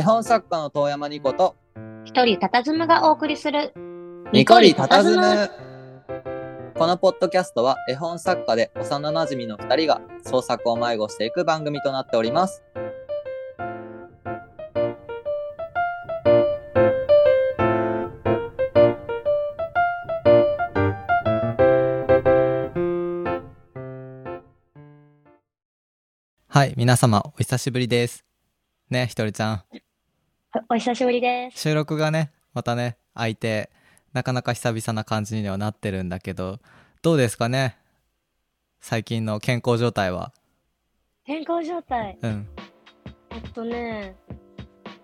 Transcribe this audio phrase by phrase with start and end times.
[0.00, 1.56] 絵本作家の遠山ニコと
[2.06, 3.74] 一人佇むがお送りする
[4.32, 5.50] ニコリ佇む。
[6.74, 12.62] このポッドキャストは絵本作家で幼馴染の2人が創作を迷子していく番組となっております。
[26.48, 28.24] はい皆様お久しぶりです。
[28.88, 29.62] ねひとりちゃん
[30.70, 31.60] おお久しぶりです。
[31.60, 33.70] 収録がねまたね空いて
[34.12, 36.58] なかなか久々な感じにはなってるんだけど
[37.02, 37.76] どうですかね？
[38.80, 40.32] 最近の健康状態は。
[41.24, 42.18] 健康状態？
[42.22, 42.48] うん。
[43.30, 44.16] えっとね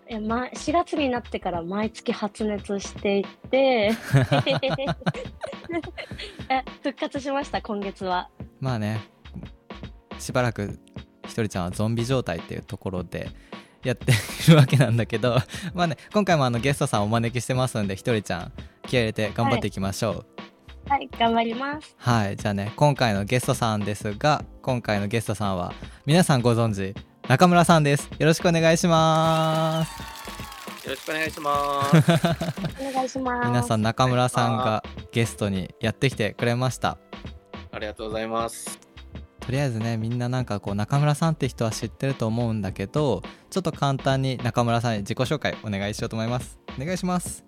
[0.09, 3.93] え、ま、4月になってから毎月発熱していて
[6.49, 7.63] え復活しました？
[7.63, 8.29] 今月は。
[8.61, 9.01] まあね
[10.19, 10.79] しばらく
[11.27, 13.29] ひとりちゃんはゾンビ状態っていうところで
[13.83, 15.39] やっているわけなんだけど
[15.75, 18.53] まあね今回もあのゲストさんお招きしてますんでひとりちゃん
[18.87, 20.27] 気合い入れて頑張っていきましょう。
[20.89, 21.97] はい頑張ります。
[21.99, 26.95] はい、じゃあね今回のゲストさんですが今回のゲストさんは皆さんご存知
[27.29, 28.09] 中村さんです。
[28.19, 30.17] よろしくお願いします。
[30.87, 31.97] よろしくお願いします。
[32.81, 33.49] お願いします。
[33.49, 36.99] 皆さん中村さんがゲストにやってきてくれました。
[37.73, 38.86] ありがとうございます。
[39.47, 47.45] とりあえずねみんななんかこう中村さんって人は知ってると思うんだけどちょっと簡単に中村さんに自己紹介お願いしようと思いますお願いします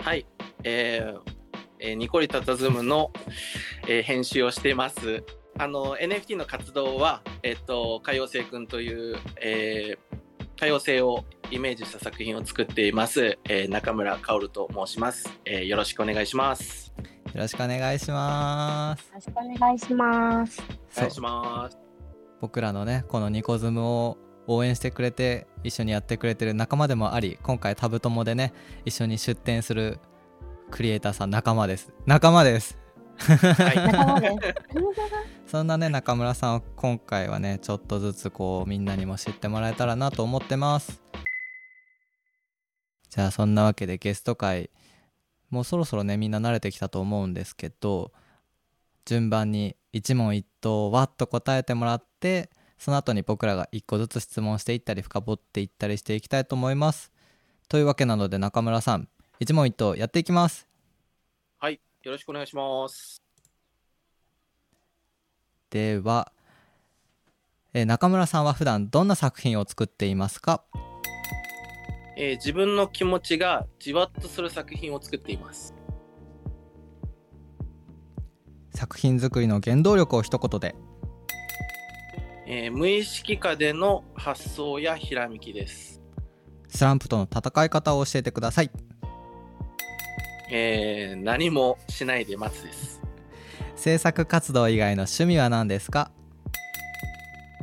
[0.00, 0.26] はい、
[0.64, 1.40] えー
[1.78, 3.10] えーニコリタタズムの、
[3.88, 5.24] えー編集をしています。
[5.58, 16.89] あの NFT の活動は、えっ、と海洋星くんという、えー、多様性をイメージした作品を作っています、えー中村薫と申します、えーよろしくお願いします。
[17.32, 19.06] よろしくお願いします。
[19.06, 20.60] よろしくお願いします。
[20.96, 21.78] お願いします。
[22.40, 24.18] 僕らのねこのニコズムを
[24.48, 28.52] 応援してくれて一緒にやってくれてる仲間でもあり今回タブ友でね
[28.84, 30.00] 一緒に出展する
[30.72, 31.92] クリエイターさん仲間です。
[32.04, 32.76] 仲間です。
[33.16, 34.54] はい、仲間で
[35.46, 35.52] す。
[35.52, 41.00] そんなね中村さんを今回はねちょっとずつこうみんなにも知ってもらえたらなと思ってます。
[43.08, 44.70] じゃあそんなわけでゲスト会
[45.50, 48.12] もうそろそろねみんな慣れてきたと思うんですけど
[49.04, 57.12] 順番に一問一答わっと答えてもらってその後に僕らが一個ずつ質問していったり深掘っていったりしていきたいと思います。
[57.68, 59.08] というわけなので中村さん
[59.38, 60.66] 一問一答やっていきます。
[61.58, 63.22] はい、よろしくお願いします。
[65.70, 66.32] では、
[67.72, 70.64] えー中村さんは普段どんな作品を作っていますか？
[72.22, 75.74] えー自分の気持ちがじわっとする作品を作っています。
[78.74, 80.74] 作品作りの原動力を一言で
[82.46, 86.02] えー無意識下での発想やひらめきです。
[86.68, 88.70] スランプとの戦い方を教えてください
[90.50, 93.00] えー何もしないで待つです。
[93.76, 96.10] 制作活動以外の趣味は何ですか？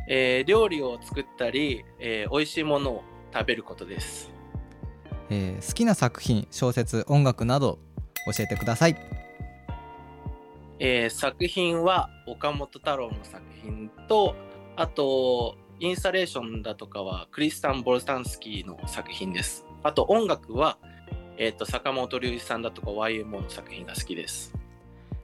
[0.10, 4.36] えー料理を作ったり、えー美味しいものを食べることです。
[5.30, 7.80] えー好きな作品小説音楽など
[8.36, 8.98] 教えてください
[10.80, 14.36] えー作品は岡本太郎の作品と、
[14.76, 19.66] あと、インスタレーションだとかはクリスタン・ボルタンスキーの作品です。
[19.84, 20.78] あと音楽は、
[21.38, 24.54] えー、と坂本龍一さんだとか YMO の作品が好きです。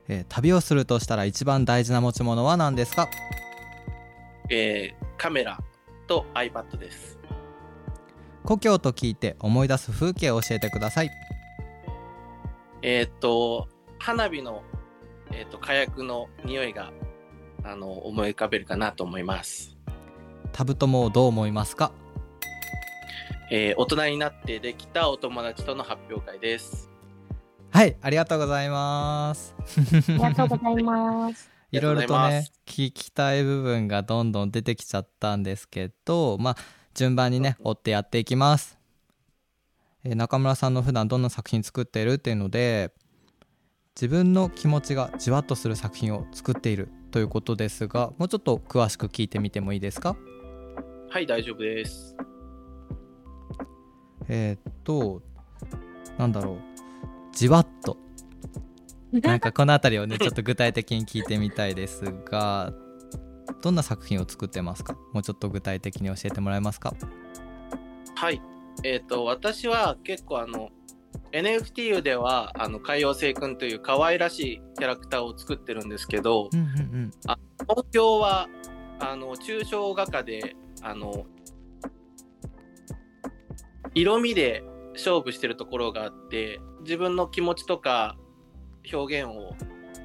[0.07, 3.07] えー旅をするとしたら一番大事な持ち物は何ですか？
[4.49, 5.59] えーカメラ
[6.07, 7.12] と iPad です。
[8.45, 11.11] 故郷と聞いて思い出す風景を教えてください。
[12.81, 14.63] えっ、と、花火の、
[15.31, 16.91] えー、と火薬の匂いが
[17.63, 19.77] あの思い浮かべるかなと思います。
[20.51, 21.93] タブ友をどう思いますか？
[23.49, 26.89] えー大人になってできたお友達との発表会です。
[27.71, 29.55] はいありがとうございます。
[30.09, 31.49] ありがとうございます。
[31.71, 36.55] いろいろとね聞きたい部分がどんどん出てきちゃったんですけどまあ
[36.93, 38.77] 順番にね追ってやっていきます、
[40.03, 42.91] えー中村さんの普段どんな作品作っているっていうので
[43.95, 50.15] 自分の気持ちがじわっとする作品を作っているということですがもうちょっと詳しく聞いてみてもいいですか？
[51.09, 52.15] はい、大丈夫です。
[54.27, 55.21] えーっと
[56.17, 56.57] なんだろう。
[57.33, 57.97] じわっと。
[59.13, 62.73] なんかこの辺りをねちょっと具体的に聞いてみたいですが
[63.61, 64.95] どんな作品を作ってますか？
[65.13, 66.93] もうちょっと具体的に教えてもらえますか？
[68.15, 68.41] はい。
[68.83, 70.69] えっ、と、私は結構あの、
[71.31, 77.11] NFT では、あの、海洋星くんという可愛らしいキャラクターを作ってるんですけど、うんうん
[77.67, 78.49] 東京は、
[78.99, 81.25] あの、抽象画家で、あの、
[83.95, 84.63] 色味で
[84.93, 88.17] 勝負してるところがあって自分の気持ちとか
[88.91, 89.55] 表現を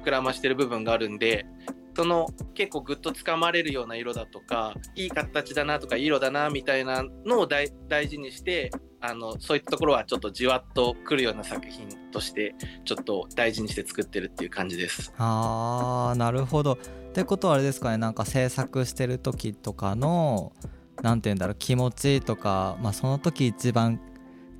[0.03, 1.47] 膨らましてる部分があるんで
[1.95, 7.69] その結構グッとつかまれるような色だとかいい形だなとか色だなみたいなのを大
[8.07, 8.71] 事にして
[9.01, 12.55] あのそういったところはちょっとじわっとくるような作品として
[12.85, 15.13] ちょっと大事にして作ってるっていう感じです。
[15.17, 16.77] あーなるほどっ
[17.13, 20.53] てことはあれですかねなんか制作してる時とかの
[21.01, 23.99] 何て言うんだろう気持ちとか、まあ、その時一番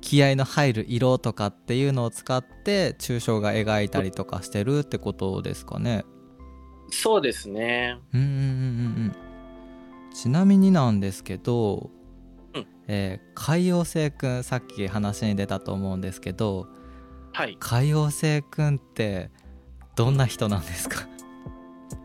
[0.00, 6.04] 気合の入る色とかっていうのを使って抽象が描いたりとかしてるってことですかね。
[6.90, 7.98] そうですね。
[8.12, 8.46] うんうんうんうんう
[9.08, 9.16] ん
[10.12, 11.90] ちなみになんですけど、
[12.54, 16.66] うんえー海洋星くんさっき話に出たと思うんですけど
[17.32, 17.56] はい。
[17.60, 19.30] 海洋星くんって
[19.96, 21.06] どんな人なんですか？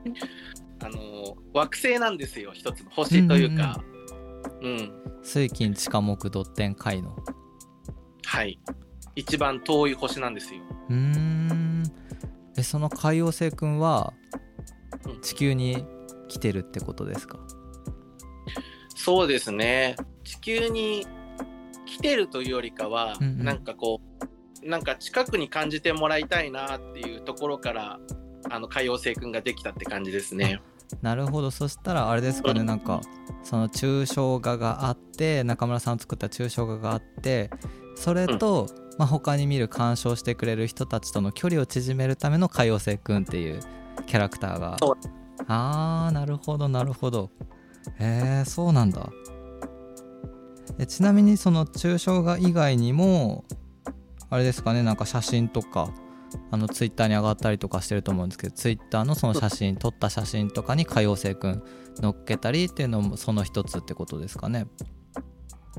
[0.83, 3.81] あの惑星なんですよ一つの星というか。
[4.61, 4.91] うん、
[5.23, 7.15] 水金地下木土天海の
[8.25, 8.59] はい。
[9.15, 10.61] 一番遠い星なんですよ。
[10.89, 11.83] うーん
[12.57, 14.44] えその海洋星くんはうん
[15.21, 15.85] 地球に
[16.27, 17.39] 来てるってことですか？
[18.95, 19.95] そうですね。
[20.23, 21.05] 地球に
[21.85, 23.43] 来てるというよりかは、うんうん。
[23.43, 24.01] なんかこ
[24.63, 27.99] う、なんか近くに感じてもらいたいなっていうところから、
[28.49, 30.61] あの海洋星君ができたって感じですね。
[31.01, 31.51] なるほど。
[31.51, 33.01] そしたらあれですかねなんか
[33.43, 37.49] その抽象画があって中村さんの作った抽象画があって
[37.95, 38.67] それと、
[38.99, 43.61] まあ、他に見る鑑賞してくれる人たちとの距離を縮めるための海洋星くんっていう
[44.05, 44.77] キャラクターが。
[45.47, 47.29] あーなるほどなるほど。
[47.99, 49.09] へえそうなんだ。
[50.77, 53.45] えちなみにその抽象画以外にも
[54.29, 55.89] あれですかねなんか写真とか
[56.51, 61.63] あのツイッターに上がったりとかしてると思うんですけどツイッターのその写真撮った写真とかに海洋星くん
[62.01, 64.67] 載っけたりっていうのもその一つってことですかね。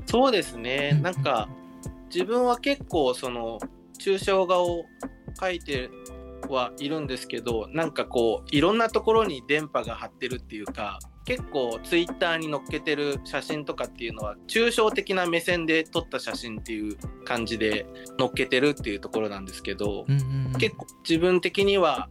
[0.05, 0.91] そうですね。
[0.93, 1.01] うん。
[1.01, 1.49] なんか、
[2.13, 3.59] 自分は結構、その、
[3.99, 4.85] 抽象画を
[5.39, 5.89] 描いて
[6.53, 17.85] はいるんですけど、なんかこう、いろんなところに電波が張ってるっていうか、結構ツイッターに載っけてる写真とかっていうのは、抽象的な目線で撮った写真っていう感じで
[18.17, 20.53] 載っけてるっていうところなんですけど、うんうんうん。
[20.57, 22.09] 結構自分的には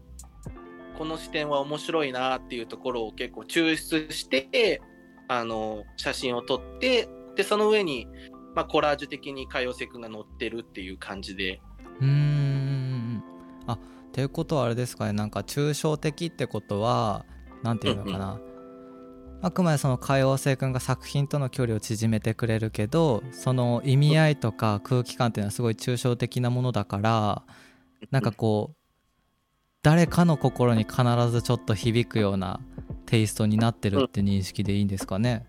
[0.99, 4.81] この視点は面白いなっていうところを結構抽出して
[5.29, 8.09] あの写真を撮ってでその上に、
[8.55, 11.61] まあ、コラージュ的に海洋星君が載ってるっていう感じで。
[12.01, 13.23] うーん。
[13.67, 13.79] あ
[14.17, 15.13] っていうことはあれですかね。
[15.13, 17.27] なんか抽象的ってことは
[17.63, 18.41] なんていうのかな、
[19.43, 27.43] あくまでその海洋星君が作品との距離を縮めてくれるけどその意味合いとか空気感っていうのはすごい抽象的なものだから
[28.11, 28.77] なんかこう
[29.83, 32.61] 誰かの心に必ずちょっと響くような
[33.05, 35.45] テイストになってるって認識でいいんですかね。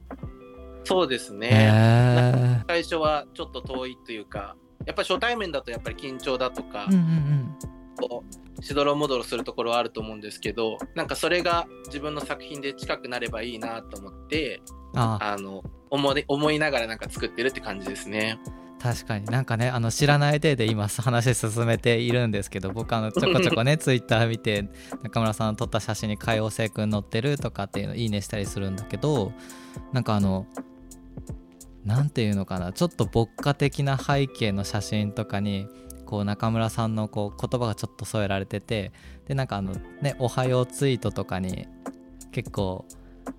[0.83, 7.55] そうですね、へ最初はちょっと遠いというかやっぱり初対面だとやっぱり緊張だとか、ーうんうん。
[7.97, 14.61] こうしどろもどろするところはあると思うんですけどなんかそれが自分の作品で近くなればいいなと思って
[14.93, 18.39] うん、ああの思い思いながらなんか作ってるって感じですね。
[18.79, 24.69] 確かになんかねあの知らない体で今話進めているんですけど僕あのちょこちょこね ツイッター見て
[25.01, 29.33] 中村さんの撮った写真に海王星くん載ってるとかっていうのいいねしたりするんだけど
[29.93, 30.45] なんかあの
[31.85, 35.67] なんていうのかなちょっと牧歌的な背景の写真とかに
[36.07, 38.91] こう中村さんのこう言葉がちょっと添えられてて
[39.27, 41.67] でなんかあのね「おはよう」ツイートとかに
[42.31, 42.85] 結構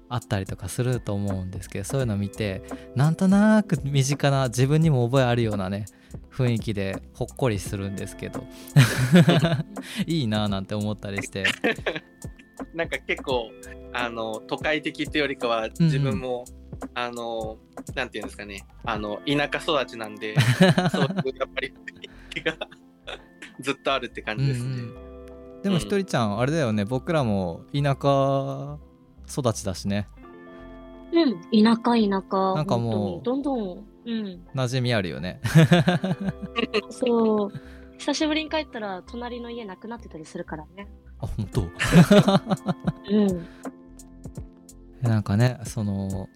[0.09, 2.63] あったりとかすると思うんですけどそういうのを見て
[2.95, 5.87] なんとなく身近な自分にも覚えあるようなね
[6.31, 8.45] 雰囲気でほっこりするんですけど
[10.07, 11.45] いいなぁなんて思ったりして。
[12.75, 13.51] なんか結構
[13.93, 16.45] あの都会的っていうよりかは自分も、
[16.95, 17.59] あの
[17.95, 20.35] なんていうんですかねあの田舎育ちなんで
[20.91, 21.09] そういう
[21.39, 21.75] やっぱり
[22.31, 22.55] 気が
[23.61, 24.67] ずっとあるって感じですね。
[24.67, 25.09] うんうん
[25.63, 28.79] でもひとりちゃんあれだよね僕らも田舎
[29.29, 30.09] 育ちだしね
[31.13, 32.55] うん、田舎田舎。
[32.55, 35.41] なんかもうどんどん、うん、馴染みあるよね
[36.91, 37.53] そう。
[37.99, 40.87] 久しぶりに帰ったら、隣の家なくなってたりするからね。
[41.19, 41.63] あ本当？
[43.11, 43.47] うん。
[45.03, 46.29] なんかねその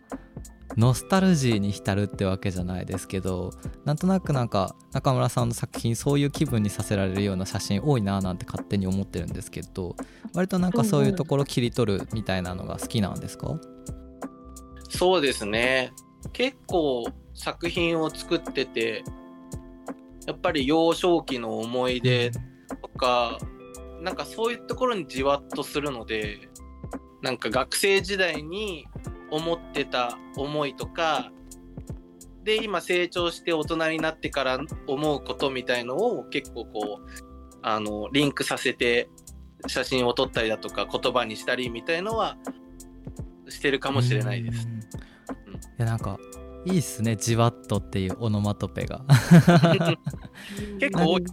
[0.77, 3.51] ノスタルジーに浸るってわけじゃないですけど
[3.85, 9.97] なんとなくなんか中村さんの作品そういう気分にさせられるような写真多いななんて勝手に思ってるんですけど
[10.35, 13.59] 割となんかそういうところ切り取るみたいなのが好きなんですか？
[14.89, 15.93] そうですね。
[16.33, 19.05] 結構作品を作ってて
[20.27, 23.39] やっぱり幼少期の思い出とか
[24.01, 26.49] なんかそういうところにじわっとするので
[27.23, 28.87] なんか学生時代に
[29.33, 31.33] 思ってた思いとか
[32.45, 37.23] で今成長して大人になってから思うことみたいのを結構こう
[37.63, 39.09] あのリンクさせて
[39.67, 42.37] 写真を撮ったりだとか言葉にしたりみたいのは
[43.49, 44.67] してるかもしれないです。
[44.67, 44.75] うん。
[44.79, 44.81] い
[45.79, 46.19] やなんか
[46.65, 49.03] いいっすねじわっとっていうオノマトペが。
[50.79, 51.25] 結構多い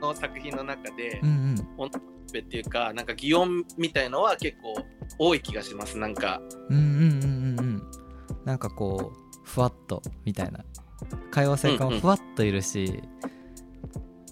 [0.00, 1.68] の作品の中でうんうん。
[1.78, 2.00] オノマト
[2.32, 4.74] ペっていうかなんか擬音みたいのは結構
[5.18, 5.96] 多い気がします。
[5.96, 7.29] なんかうんうんうん
[8.50, 10.64] なんかこうふわっとみたいな。
[11.30, 13.00] 海王星君もふわっといるし、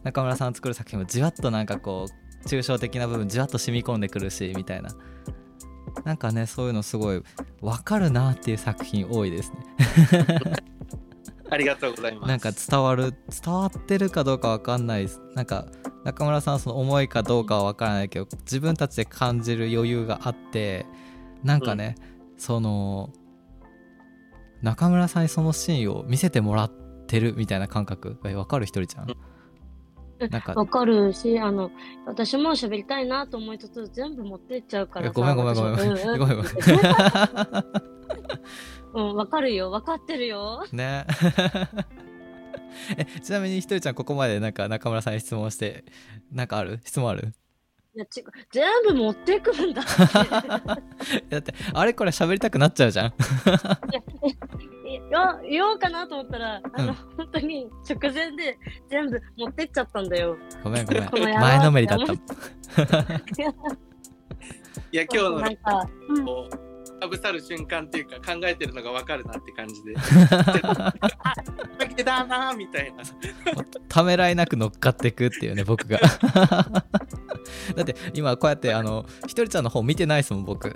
[0.02, 2.06] 中村さん作る作品もじわっとなんかこ
[2.44, 4.90] う抽象的な部分じわっと染み込んでくるしみたいな。
[6.04, 7.22] なんかねそういうのすごい
[7.60, 10.54] 分かるなっていう作品多いですね。
[11.50, 12.28] ありがとうございます。
[12.28, 15.20] なんか伝わる伝わってるかどうか分かんないです。
[15.37, 15.66] なんか
[16.02, 20.87] 中村さんその思いかどうかは分からないけど自分たちで感じる余裕があって
[21.44, 21.94] なんかね、
[22.37, 23.12] その
[24.62, 26.70] 中村さんにそのシーンを見せてもらっ
[27.06, 29.06] てるみたいな感覚え分かるひとりちゃん？
[30.30, 31.70] なんかわかるし、あの、
[32.04, 35.12] 私も喋りたいなと思いつつ、全部持ってっちゃうからさ。
[35.12, 35.94] ごめんごめんごめんごめん。
[36.18, 36.52] ごめんごめん。
[38.94, 39.70] うん、わかるよ。
[39.70, 40.64] わかってるよ。
[40.72, 41.06] ね。
[42.98, 45.84] えちなみにひとりちゃんここまでなんか中村さんに質問して
[46.32, 46.80] なんかある？
[46.84, 47.32] 質問ある？
[47.95, 48.25] いや、違う。
[48.52, 49.83] 全部持ってくんだ。
[49.83, 51.25] って。
[51.28, 53.14] だってあれこれ喋りたくなっちゃうじゃん。
[55.11, 56.95] よ言おうかなと思ったら、あの、うん。
[57.16, 58.59] 本当に直前で
[58.90, 60.37] 全部持ってっちゃったんだよ。
[60.62, 61.11] ごめんごめん。
[61.40, 62.12] 前のめりだった。
[64.90, 66.25] いや今日のなんか、うん。
[66.25, 66.68] こう
[66.99, 69.95] かぶさる瞬間っていうか考えてるのがわかるなって感じで。
[70.66, 70.92] あ
[71.78, 73.04] 負けだなーみたいな。
[73.88, 75.99] ためらいなく乗っかっていくっていうね僕が。
[75.99, 76.85] だ
[77.92, 80.75] って今こうやってあのひとりちゃんの方見てないですもん僕。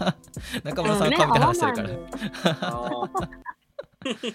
[0.64, 1.98] 中村さんの顔見て話してるから、うんね。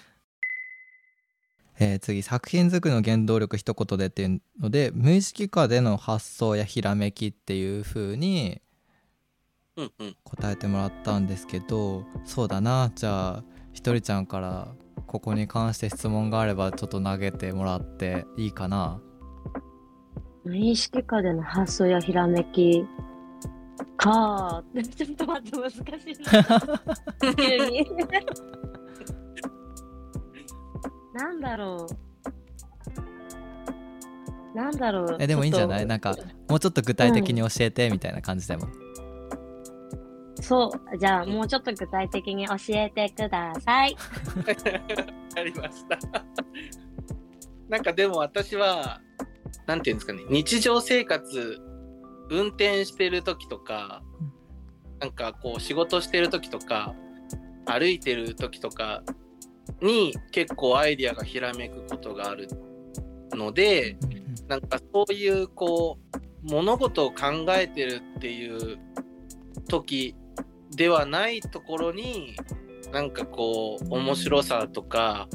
[1.82, 8.60] えー次作品作りの原動力一言でっていうので無意識下での発想やひらめきっていう風に
[10.24, 12.92] 答えてもらったんですけどそうだな。
[12.94, 14.68] じゃあひとりちゃんから
[15.06, 19.00] ここに関して質問があればちょっと投げてもらっていいかな
[20.44, 22.84] 無意識下での発想やひらめき。
[23.96, 25.82] かー ちょっと待って難しい
[26.22, 27.34] な。
[27.36, 27.86] 急に。
[31.14, 31.86] なんだろ
[34.54, 34.56] う。
[34.56, 35.16] なんだろう。
[35.20, 35.86] えでもいいんじゃない？
[35.86, 36.16] なんか
[36.48, 38.66] もうちょっと具体的に教えてみたいな感じでも、
[40.40, 40.98] そう。
[40.98, 43.94] じゃあもうちょっと具体的に教えてください。
[45.36, 45.98] ありました。
[47.68, 49.00] なんかでも私は
[49.66, 51.58] なんていうんですかね日常生活
[52.30, 54.02] 運転してる時とか
[55.00, 56.94] なんかこう仕事してる時とか
[57.66, 59.02] 歩いてる時とか
[59.80, 62.48] に結構アイディアがひらめくことがある
[63.32, 63.96] ので
[64.48, 68.78] なんかそういうこう物事を考えてるっていう
[69.68, 70.14] 時
[70.74, 72.36] ではないところに
[72.92, 75.28] なんかこう面白さとか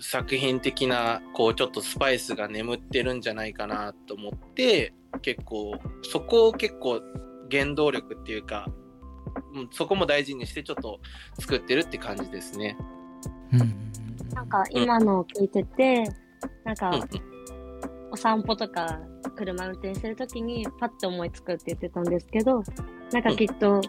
[0.00, 7.00] 作品的なこうちょっとスパイスが眠ってるんじゃないかなと思って結構そこを結構
[7.50, 8.66] 原動力っていうか
[9.54, 11.00] うんそこも大事にしてちょっと
[11.38, 12.76] 作ってるって感じですね。
[14.34, 16.04] なんか今のを聞いてて
[16.64, 16.92] なんか
[18.12, 19.00] お散歩とか
[19.36, 22.62] 車運転してる時にパッと思いつくって言ってたんですけど
[23.12, 23.80] なんかきっと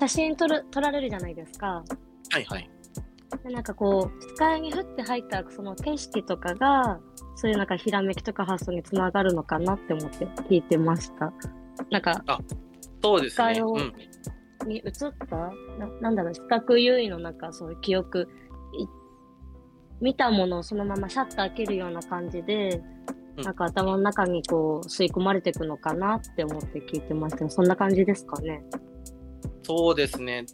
[0.00, 1.84] 写真撮る撮られるじゃないですか。
[2.32, 2.70] はいはい。
[3.44, 7.00] でなんかこう視界に降って入ったその景色とかが
[7.36, 11.32] そういうなんかひらめきとか発想につながるのかなって思って聞いてました。
[11.90, 12.22] なんか
[13.02, 13.54] そうですね。
[13.54, 13.94] 視界をうん
[14.68, 14.92] に映っ
[15.28, 15.36] た？
[15.36, 15.52] な
[16.02, 18.28] なんだろう視覚優位のなんかそういう記憶
[18.78, 18.86] い
[20.02, 22.76] 見たものをそのままシャッター開けるような感じで、
[23.36, 28.62] うんなんか頭の中にこう吸い込まれていくのかなって思って聞いてましたそんな感じですかね。
[29.62, 30.44] そうですね。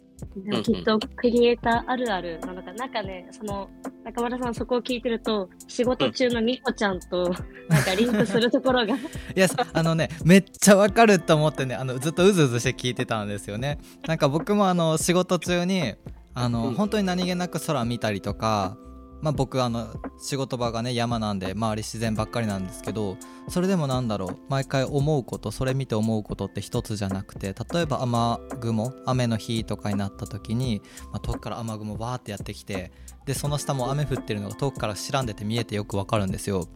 [0.63, 2.85] きっとクリエイターあるあるなのか、な。
[2.85, 3.69] んかね、その
[4.03, 7.29] 中村さんそこを聞いてると、仕事中のみこちゃんと
[7.69, 8.99] なんかリンクするところが、い
[9.35, 13.79] やさあのねめっちゃわかると思ってねあのずっとうずうずして聞いてたんですよね。
[14.07, 15.95] なんか僕もあの仕事中に
[16.33, 16.73] あの、うん。
[16.75, 18.77] 本当に何気なく空見たりとか
[19.21, 19.87] まあ僕あの
[20.19, 23.17] 仕事場がね山なんで周り自然ばっかりなんですけど
[23.49, 30.81] それでもなんだろう毎回思うことそれ見て思うことって一つじゃなくて例えば雨雲雨の日とかになった時に、
[31.11, 32.91] まあ、遠くから雨雲わーってやってきて
[33.25, 36.67] でその下も雨降ってるのが遠くから白んでて見えてよくわかるんですよ。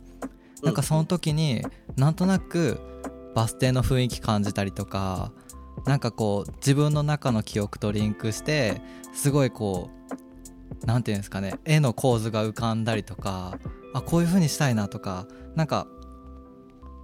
[0.64, 2.80] なんかその時になんとなく
[3.34, 5.32] バス停の雰囲気感じたりとか
[5.86, 8.82] なんかこう自分の中の記憶とリンクして
[9.14, 10.31] すごいこう
[10.86, 13.58] なんていうんですかね絵の構図が浮かんだりとか
[13.94, 15.88] あこういう風にしたいなとかなんか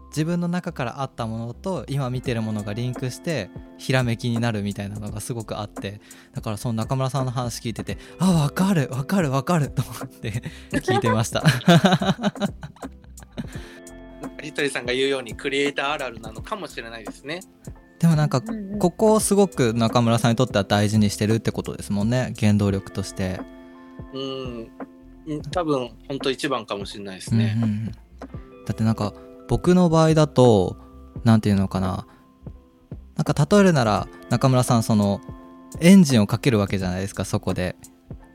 [0.09, 6.01] 自分の中からあったものと今見てるものがリンクしてひらめきになるみたいなのがすごくあって
[6.33, 11.43] だからその中村さんの話聞いててあ分かる分かる分かると思って聞いてました
[14.41, 17.41] ひとりさんが言うようにクリエイターあるあるなのかもしれないですね。
[17.99, 18.41] でもなんか
[18.79, 23.39] ここをすごく中村さんにとっては大事にしてるってことですもんね原動力として。
[24.13, 24.71] うん、
[25.27, 27.55] うん多分本当一番かもしれないですね。
[27.57, 27.91] うんうんうん。
[27.91, 27.97] だ
[28.71, 29.13] ってなんか
[29.47, 30.77] 僕の場合だと
[31.23, 32.07] 何て言うのかな。
[33.15, 35.21] なんか例えるなら中村さんその
[35.81, 37.75] エンジンをかけるわけじゃないですかそこで。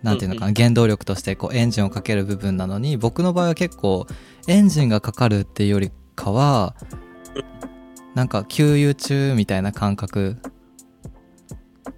[0.02, 0.54] 何て言うのかな、うん。
[0.54, 2.96] 原動力としてこうエンジンをかける部分なのに。
[2.96, 4.06] 僕の場合は結構
[4.48, 6.74] エンジンがかかるっていうよりかは
[8.14, 10.36] なんか給油中みたいな感覚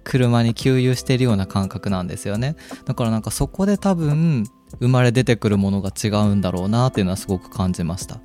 [0.03, 2.55] 車に給油してるような感覚なんですよね。
[2.85, 4.45] だからなんかそこで多分
[4.79, 8.15] 生まれ出てくるものが違うんだろうなっていうのはすごく感じました。
[8.15, 8.21] う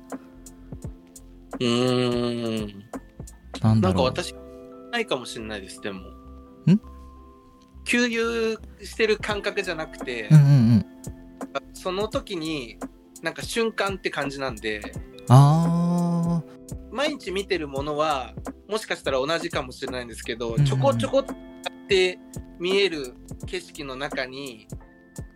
[1.59, 2.83] ーん。
[3.61, 4.05] なんだろう。
[4.05, 4.35] なんか私
[4.91, 5.99] ないかもしれないですでも。
[5.99, 6.81] ん？
[7.85, 10.85] 給油してる感覚じゃなくて、うんうんうん。
[11.73, 12.77] その時に
[13.21, 14.81] なんか瞬間って感じなんで
[15.29, 16.41] あ
[16.91, 18.33] 毎日見てるものは
[18.67, 21.25] もしかしたら同じかもしれないんですけど、ちょこちょこっ
[21.87, 22.19] て
[22.59, 23.13] 見える
[23.45, 24.67] 景色の中に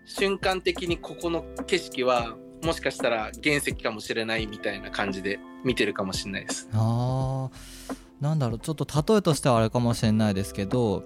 [0.05, 6.69] 瞬間的にここの景色はもしかしたら原石かもしれないみたいな感じで見てるかもしれないです。
[6.71, 7.95] ーあー。
[8.21, 11.03] なんだろうちょっと例えとしてはあれかもしれないですけど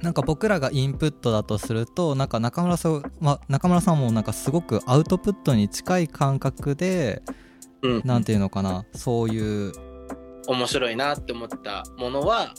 [0.00, 7.22] なんか僕らがインプットだとするとなんか中村さん、まあ、中村さんもなんかすごくアウトプットに近い感覚で
[7.84, 8.84] うん、なんていうのかな。
[8.94, 9.72] そういう。
[10.46, 12.52] 面白いなって思ったものは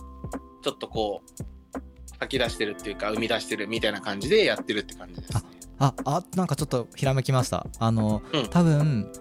[0.63, 1.80] ちょっとこう
[2.19, 5.41] 吐き出してるっていうか生み出してるみたいな感じでやってるって感じです、ね。
[5.78, 7.67] ああなんかちょっとひらめきました。
[7.80, 8.47] あの、うん。
[8.47, 9.12] 多分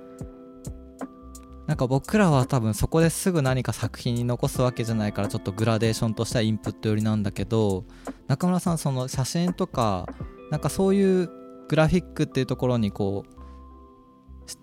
[1.66, 7.84] なんか僕らは多分そこですぐ何か作品に残すわけじゃないからちょっとグラデーションとしてはインプット寄りなんだけど
[8.28, 10.06] 中村さんその写真とか
[10.50, 11.30] なんかそういう
[11.68, 13.43] グラフィックっていうところにこうし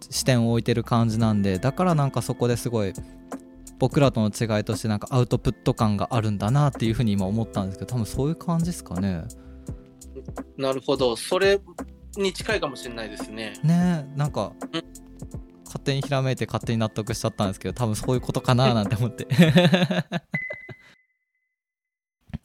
[0.09, 2.93] 視点を置いてる感じなんでだからなんかそこですごい
[3.79, 9.23] 僕らとの違いとしてなんかアウトプット感があるんだなっていうふうに今思ったんですけど多分そういう感じですかね。
[10.57, 11.59] なるほどそれ
[12.17, 13.53] に近いかもしれないですね。
[13.63, 14.83] ねえなんかうん
[15.65, 19.25] 勝手にひらめいて勝手に納得しちゃったんですけど多分そういうことかななんて思って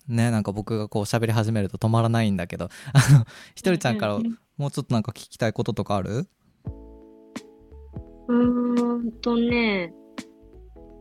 [0.07, 3.25] ねえなんか僕がこう喋り始めると止まらないんだけどあの
[3.57, 6.29] ひとりちゃんからうんもうちょっとなんか聞きたいこととかある？
[8.29, 9.93] うーんとね、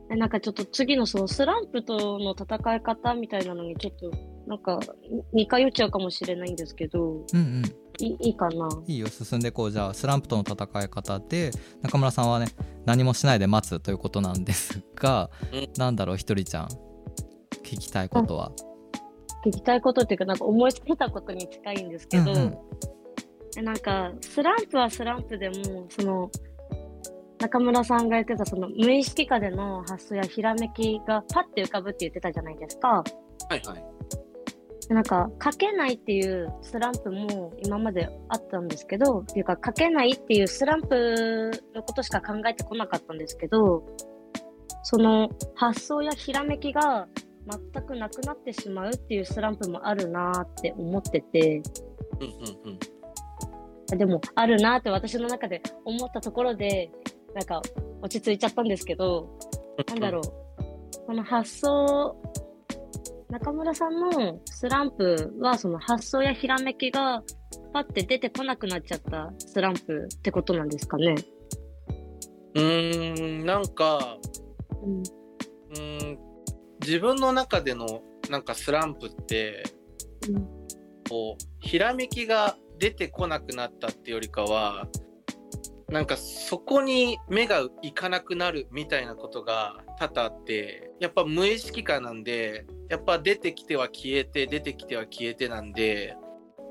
[0.09, 4.11] えなんかちょっと次のそのスランプとの戦い方みたいなのにちょっと
[4.47, 4.79] なんか
[5.33, 7.63] 似通っちゃうかもしれないんですけど、うんうん。
[7.97, 8.67] いいいかな？
[8.87, 9.71] いいよ進んでこう。
[9.71, 12.47] じゃあスランプとの戦い方で中村さんはね
[12.85, 15.69] 何もしないで待つということなんですが、うん。
[15.77, 16.67] なんだろうひとりちゃん。
[17.63, 18.51] 聞きたいことは。
[19.45, 22.57] 聞きたいことっていうかなんか思いついたことに近いんですけど、うんうん。
[23.57, 26.29] えなんかスランプはスランプでもその
[27.39, 32.87] 中村さんが言ってたその無意識下での発想やひらめきがパッて浮かぶって言ってたじゃないですか。
[32.87, 33.03] は
[33.55, 33.95] いはい。
[34.87, 43.83] でなんか書けないっていうスランプも今まであったんですけどっていうか書けないっていうスランプのことしか考えてこなかったんですけど
[44.83, 47.07] その発想やひらめきが
[47.73, 51.63] 全くなくなってしまうっていうスランプもあるなーって思ってて
[52.19, 52.71] うんうん
[53.91, 53.97] うん。
[53.97, 56.91] でもあるなーって私の中で思ったところで
[57.35, 57.61] なんか
[58.01, 59.37] 落ち着いちゃったんですけど
[59.89, 60.23] なんだろう。
[61.05, 62.15] この発想
[63.29, 67.21] 中村さんのスランプはその発想やひらめきが
[67.73, 71.15] パッて出てこなくなっちゃったスランプってことなんですかね。
[72.55, 74.17] うーん、なんか、
[74.81, 76.19] うんうーん、
[76.81, 79.63] 自分の中でのなんかスランプって、
[80.29, 80.47] うん。
[81.09, 84.87] こう、ひらめきが出てこなくなったってよりかは、
[85.89, 96.15] なんかそこに目がいかなくなるみたいなことが多々あって、やっぱ無意識化なんで、やっぱ出てきては消えて、出てきては消えてなんで、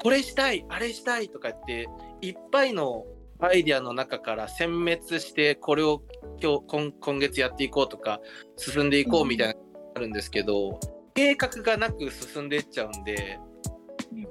[0.03, 1.87] これしたい、あれしたいとかって、
[2.22, 3.05] いっぱいの
[3.38, 6.03] アイディアの中から殲滅して、これを
[6.42, 8.20] 今日今今月やっていこうとか、
[8.57, 10.81] 進んでいこうみたいなのがあるんですけど、
[11.14, 13.38] 計画がなく進んでいっちゃうんで、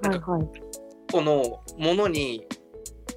[0.02, 0.48] はいはい。
[1.12, 2.46] このものに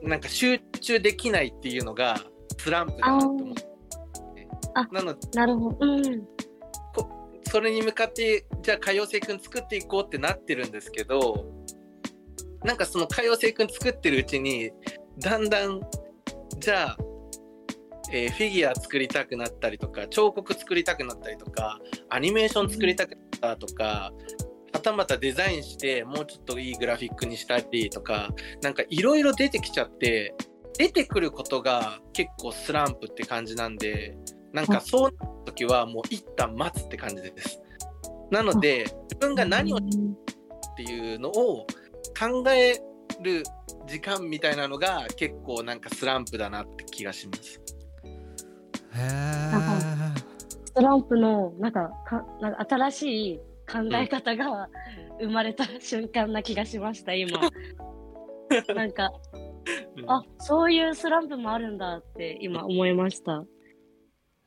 [0.02, 2.16] なんか集中できないっていうのが
[2.58, 3.66] スランプだなと思って、
[4.74, 5.78] あなのでなるほど。
[5.80, 6.26] うん。
[7.48, 11.46] それに向かってじゃあ海洋星君作っていこうってなってるんですけど
[12.64, 14.72] なんかその海洋星君作ってるうちに
[15.20, 15.80] だんだん
[16.58, 16.96] じゃあ、
[18.12, 21.78] えーフィギュア作りたくなったりとか彫刻作りたくなったりとか
[22.10, 24.12] アニメーション作りたくなったとか、
[24.76, 28.28] はたまたデザインしてもうちょっといいグラフィックにしたりとか
[28.60, 30.34] なんかいろいろ出てきちゃって
[30.78, 34.14] 出てくることが結構スランプって感じなんで
[34.52, 35.10] なんかそうなっ
[35.44, 37.60] た時はもう一旦待つって感じです。
[38.30, 39.80] なので自分が何をっ
[40.76, 41.66] ていうのを
[42.18, 42.78] 考え
[43.22, 43.42] る
[43.86, 47.60] 時間みたいなのが結構なんかスランプだなって気がします。
[48.94, 49.76] へえ
[50.76, 53.40] スランプのなんかかなんか新しい
[53.76, 54.68] 考え方が
[55.20, 57.38] 生まれた瞬間な気がしました今。
[58.74, 59.10] なんか
[60.06, 63.44] あそういうスランプもあるんだって今思いました。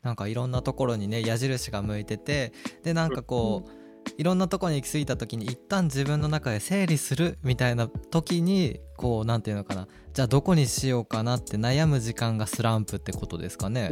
[0.01, 3.79] なんかいろんなところにね矢印が向いててでなんかこう、
[4.17, 9.87] いろんなところに行き過ぎた時に一旦自分の中で整理するみたいな時にこうなんていうのかな。
[10.13, 13.91] じゃあどこにしようかなって悩む時間がスランプってことですかね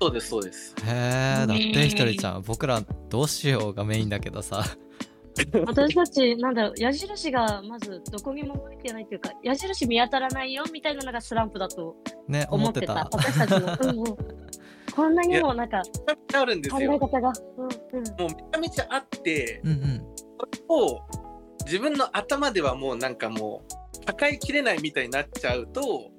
[0.00, 0.74] そうですそうです。
[0.84, 4.64] へえだってひとりちゃん僕らどうしようがメインだけどさ。
[5.66, 11.96] 私たちなんだろう矢印がまずどこにも向いてないっていうか矢印見当たらないよみたいなのがスランプだと
[12.28, 12.72] ね思った。
[12.72, 12.94] 思っててた。
[13.12, 14.16] 私たちの、うんうん、
[14.94, 15.82] こんなにもなんか
[16.34, 16.98] あるんです考えよ。
[16.98, 20.02] 方が、うんうん、もうめちゃめちゃあって、うんうん。
[20.38, 21.00] それを
[21.64, 23.62] 自分の頭ではもうなんかも
[24.02, 26.10] う抱えきれないみたいになっちゃうと、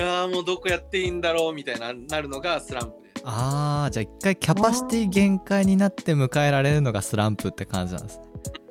[0.00, 3.22] ああもうどこやっていいんだろうみたいななるのがスランプです。
[3.24, 8.24] あーじゃあ一回キャパシティ限界になって迎えられるのがスランプって感じなんですね。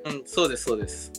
[0.05, 1.11] うん、そうですそうです。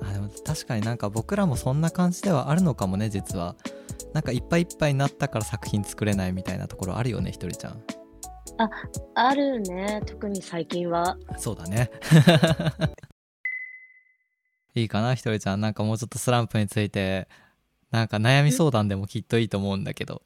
[0.00, 3.56] あでも確かになんか僕らもそんな感じではあるのかもね実は。
[4.12, 7.82] なんかいっぱいいっぱいになったから作品作れないみたいなところあるよねひとりちゃん。
[9.14, 11.16] あるね特に最近は。
[11.38, 11.90] そうだね。
[14.76, 15.60] いいかなひとりちゃん。
[15.60, 17.28] なんかもうちょっとスランプについて
[17.94, 20.22] なんか悩み相談でもきっといいと思うんだけど。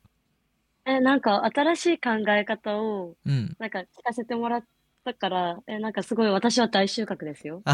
[0.87, 3.55] えなんか新しい考え方をうん。
[3.59, 4.65] なんか聞かせてもらっ
[5.05, 7.63] たからえなんかすごい私は大収穫ですよ。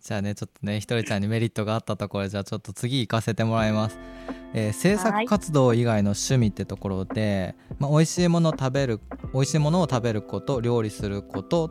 [0.00, 3.98] じゃあねちょっとねひとりちゃんにメリットがあったところでじゃあちょっと次行かせてもらいます、
[4.54, 9.00] えー制作活動以外の趣味ってところで、まあ、美味しいものを食べる
[9.34, 11.70] 美味しいものを食べること料理すること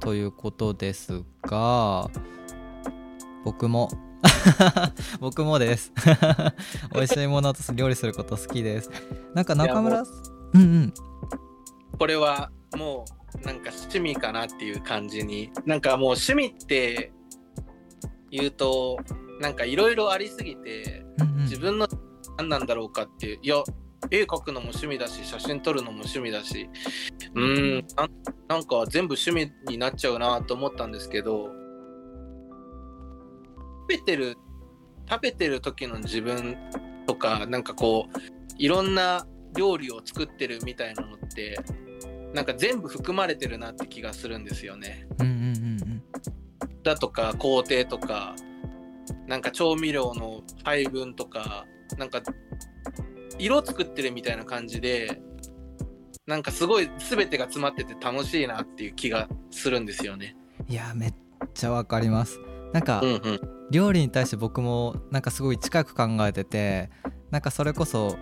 [0.00, 2.08] ということですが
[3.44, 3.90] 僕も
[5.20, 5.92] 僕もです。
[6.94, 8.90] 美味しいものと料理すること好きです。
[9.34, 10.02] なんか中村？
[10.02, 10.58] う。
[10.58, 10.94] んうん。
[11.98, 13.04] これはも
[13.42, 15.50] うなんか趣味かなっていう感じに。
[15.64, 17.12] なんかもう趣味って
[18.30, 18.98] 言うと
[19.40, 21.42] なんかいろいろありすぎてうんうん。
[21.42, 21.88] 自分の
[22.38, 23.62] 何なんだろうかっていういや
[24.10, 26.68] 絵描くのも趣味だし写真撮るのも趣味だし。
[27.34, 27.86] うーん
[28.48, 31.65] なんか全部趣味になっちゃうなと思ったんですけど食
[33.88, 34.36] べてる
[35.08, 36.56] 食べてる時の自分
[37.06, 38.18] とかなんかこう
[38.58, 41.58] いろんな料理を作ってるみたいなのって
[42.34, 45.06] なんか全部含まれてるなって気がするんですよね。
[45.20, 46.02] うんうんうんうん
[46.82, 48.36] だとか工程とか
[49.26, 51.66] なんか調味料の配分とか
[51.98, 52.22] なんか
[53.38, 55.20] 色作ってるみたいな感じで
[56.26, 60.36] なんかすごい全てが詰まってて楽しいなっていう気がするんですよね。
[60.68, 61.14] いやめっ
[61.54, 62.40] ちゃわかります
[62.76, 63.40] なんか、うんうん。
[63.70, 66.90] 料理に対して僕もなんかすごい近く考えてて
[67.30, 68.16] なんかそれこそ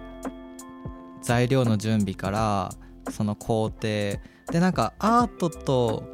[1.23, 2.71] 材料の準備から
[3.11, 4.21] その工程で
[4.53, 6.05] なんかアートと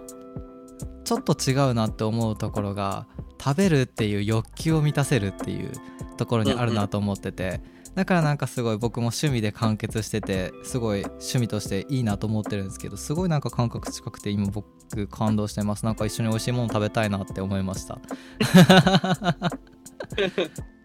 [1.05, 3.07] ちょっと違うなって思うところが
[3.41, 5.71] 食べるっていう欲求を満たせるっていう
[6.17, 7.61] ところにあるなと思ってて
[7.95, 15.85] だからなんかすごい僕も趣味で完結しててすごい趣味としていいなと思ってるんですけどすごいなんか感覚近くて今僕感動してます。
[15.85, 17.99] なんか一緒に美味しいもの食べたいなって思いました。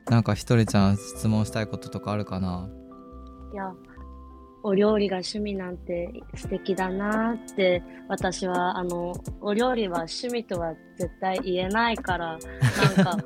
[0.09, 2.69] なんかひとりちゃん質問したいこととかあるかな？
[3.53, 3.71] いや
[4.63, 12.37] お料理が趣味なんて素敵だなって私はあのお料理は趣味とは絶対言えないから
[12.95, 13.17] なんか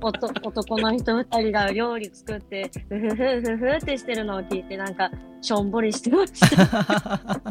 [0.00, 7.42] 男の人二人が料理作ってふふふふふってしてるのを聞いてなんかしょんぼりしてました、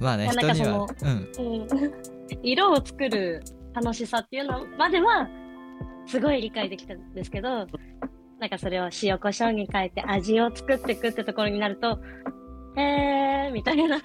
[0.00, 0.88] まあねいやなんか人には
[1.32, 1.52] そうん。
[1.52, 1.68] うん、
[2.42, 3.42] 色を作る
[3.74, 5.28] 楽しさっていうのまでは
[6.06, 7.66] すごい理解できたんですけど
[8.38, 11.98] なんかそれを塩コショウに変えて味を作っていくってところになると
[12.76, 13.98] へーみたいな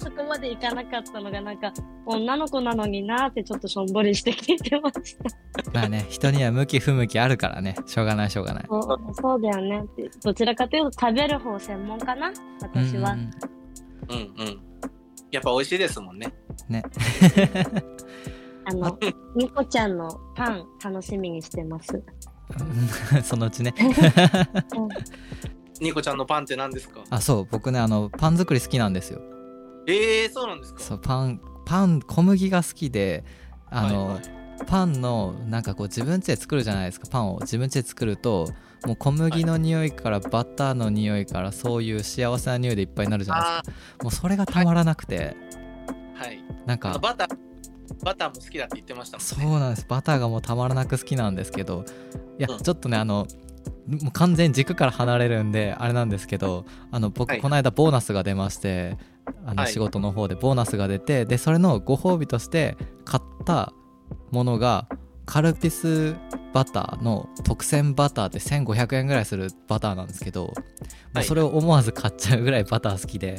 [0.00, 1.72] そこまでいかなかったのがなんか
[2.06, 5.70] 女の子なのになーってちょっとしょんぼりして聞いてました。
[5.72, 7.76] まあね人には向き不向きあるからね。
[7.86, 8.64] しょうがないしょうがない。
[8.68, 9.84] そうそうだよね。
[10.24, 12.32] どちらかというと食べる方専門かな？
[12.62, 13.30] 私は、うんうん
[14.08, 14.40] うん。
[14.40, 14.60] うんうん。
[15.30, 16.32] やっぱ美味しいですもんね。
[16.68, 16.82] ね。
[18.64, 18.98] あの、
[19.36, 22.02] ニコちゃんのパン楽しみにしてます。
[23.22, 23.72] そのうちね。
[25.80, 27.00] ニコちゃんのパンって何ですか？
[27.10, 27.48] あそう。
[27.50, 29.20] 僕ねあのパン作り好きなんですよ
[29.86, 30.80] えー、そうなんですか？
[30.80, 33.24] そうパンパン小麦が好きで
[33.70, 34.22] あの、はいはい。
[34.66, 37.08] パンのなんかこう自分家で作るじゃないですか。
[37.10, 38.46] パンを自分家で作ると
[38.86, 44.04] もう小麦の匂いからバターの匂いからそういう幸せな匂いでいっぱいになるじゃないあですか。
[44.04, 46.44] もうそれがたまらなくて、ーはい。
[46.66, 47.28] なんかバター
[48.04, 49.86] バターも好きだって言ってましたもんそねうなんです。
[49.88, 51.84] バターがもうたまらなく好きなんですけど
[52.38, 52.58] いや、うん。
[52.58, 53.26] ちょっとねあの
[53.86, 57.40] もう完全に軸から離れるんであれなんですけどあの僕、はい。
[57.40, 58.96] この間ボーナスが出まして
[59.44, 59.72] あのはい。
[59.72, 63.72] 仕事の方でボーナスが出て、でそれのご褒美として買った
[64.30, 64.86] ものが
[65.26, 66.16] カルピス
[66.52, 70.52] バターの特選バターって1500円ぐらいするバターなんですけど、
[71.14, 73.38] もうそれを思わず買っちゃうぐらいバター好きで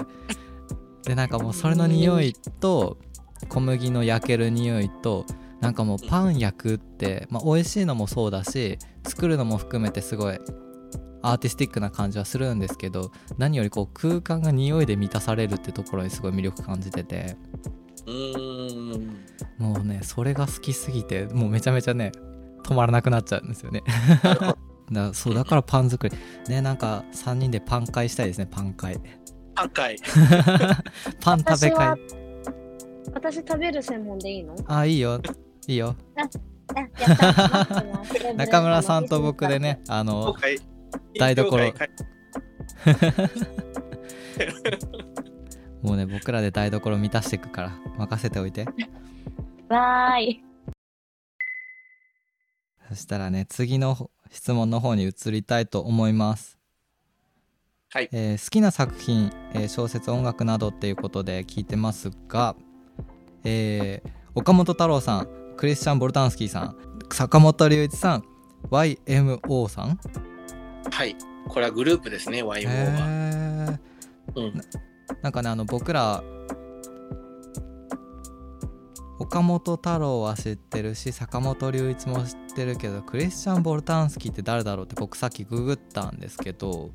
[1.03, 2.97] でなんかもうそれの匂いと
[3.49, 5.25] 小麦の焼ける匂いと
[5.61, 10.39] なんかもうパン焼くって、まあ、美味しいのもそうだし作るのも含めてすごい
[11.21, 17.37] アーティスティックな感じはするんですけど何よりこう空間が匂いで満たされるってところにすごい魅力感じてて
[18.07, 19.17] うーん。
[19.59, 22.11] もうねそれが好きすぎてもうめちゃめちゃね
[22.63, 23.83] 止まらなくなっちゃうんですよね。
[24.91, 26.17] だそうだからパン作り。
[26.49, 28.99] ねなんか3人でパン会したいですねパン会。
[29.55, 29.97] パン会。
[31.21, 32.21] パン食べ私は会
[33.13, 34.55] 私食べる専門でいいの？
[34.67, 35.21] あいいよ
[35.67, 35.95] いいよ。
[38.35, 39.81] 中村さんと僕でね。
[39.87, 40.35] あの
[41.17, 41.57] 台所。
[45.81, 48.65] もうね僕らで台所満たしていくから任せておいて。
[49.69, 50.43] わーい。
[52.89, 56.57] そしたらね次の質問の方に移りたいと思います、
[57.91, 58.09] はい。
[58.11, 62.55] えー好きな作品、えー小説音楽などっていうことで聞いてますが、
[63.43, 66.75] えー岡本太郎さんクリスチャン・ボルタンスキーさん
[67.13, 68.23] 坂本龍一さん
[68.71, 69.99] YMO さん？
[70.91, 71.15] はい。
[71.47, 73.79] これはグループですね YMO は
[74.37, 74.61] うん。
[75.21, 76.23] なんかねあの僕ら
[79.19, 86.89] 岡本太郎は知ってるし坂本龍一も知ってるけどクリスチャン・ボルタンスキーって誰だろうって僕さっきググったんですけど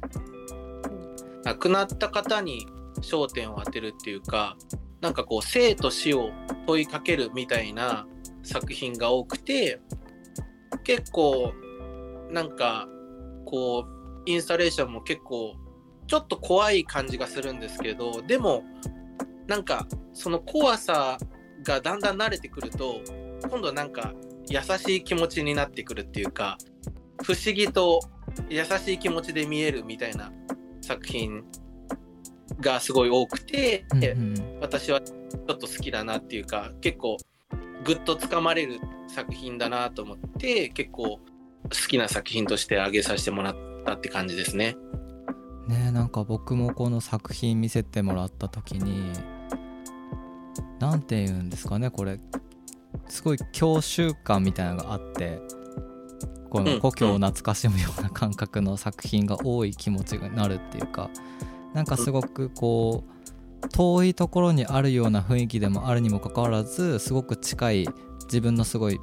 [1.45, 4.57] 亡くなった方に焦点を当てるっていうか
[5.01, 6.31] なんかこう生と死を
[6.67, 8.09] 問いかけるみたいな
[8.47, 9.81] 作品が多くて
[10.85, 11.53] 結構
[12.31, 12.89] なんか
[13.45, 15.55] こうインスタレーションも結構
[16.07, 18.65] ちょっと怖い感じがするんですけどでも
[19.47, 21.19] なんかその怖さ
[21.63, 23.01] がだんだん慣れてくると
[23.49, 24.15] 今度はなんか
[24.49, 26.59] 優しい気持ちになってくるっていうか
[27.23, 28.01] 不思議と
[28.49, 30.33] 優しい気持ちで見えるみたいな
[30.81, 31.45] 作品
[32.61, 34.59] がすごい多くて、うんうん。
[34.61, 37.17] 私はちょっと好きだなっていうか結構
[37.87, 41.21] ぐっとつかまれる作品だなと思って結構好
[41.89, 44.77] きな作品として挙げさせてもらったって感じですね。
[45.69, 49.13] ねなんか僕もこの作品見せてもらった時に
[50.79, 52.21] なんて言うんですかねこれ
[53.09, 55.41] すごい郷愁感みたいなのがあって
[56.51, 61.11] こうんの故郷を懐かしむような感覚の作品が多い気持ちになるっていうか
[61.75, 63.16] なんかすごくこう
[63.73, 67.89] 遠いところにあるような雰囲気でもあるにもかかわらずすごく近い
[68.25, 69.01] 自分のすごい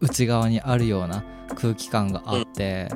[0.00, 1.24] 内側にあるような
[1.56, 2.88] 空気感があって、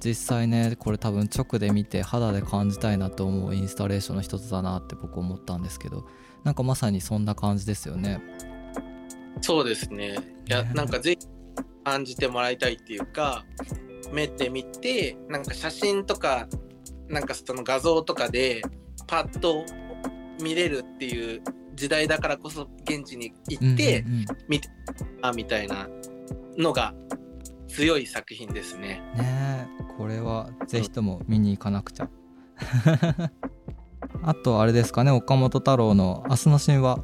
[0.00, 6.06] 実際ねこれ多分直で見て肌で感じたいなと思うインスタレーションの一つだなって僕思ったんですけど
[6.44, 8.20] なんかまさにそんな感じですよね。
[9.40, 10.16] そうですね。
[10.48, 11.26] いやねなんかぜひ
[11.84, 13.44] 感じてもらいたいっていうか
[14.12, 16.48] 目で見てなんか写真とか
[17.08, 18.62] なんかその画像とかで
[19.12, 19.66] パッと
[20.42, 21.42] 見れるっていう
[21.74, 24.26] 時代だからこそ現地に行って、うんうんうん
[25.20, 25.88] あみたいな
[26.58, 26.94] のが
[27.68, 29.02] 強い作品ですね。
[29.16, 32.08] ねえこれはぜひとも見に行かなくちゃ。
[34.22, 36.98] あとあれですかね岡本太郎の「明日の神話」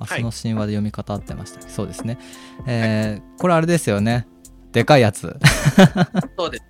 [0.00, 2.18] 明日の神話で読み方合ってましたっけ、そうですね。
[2.66, 4.26] えーこれあれですよね
[4.72, 5.36] でかいやつ。
[6.38, 6.64] そうです。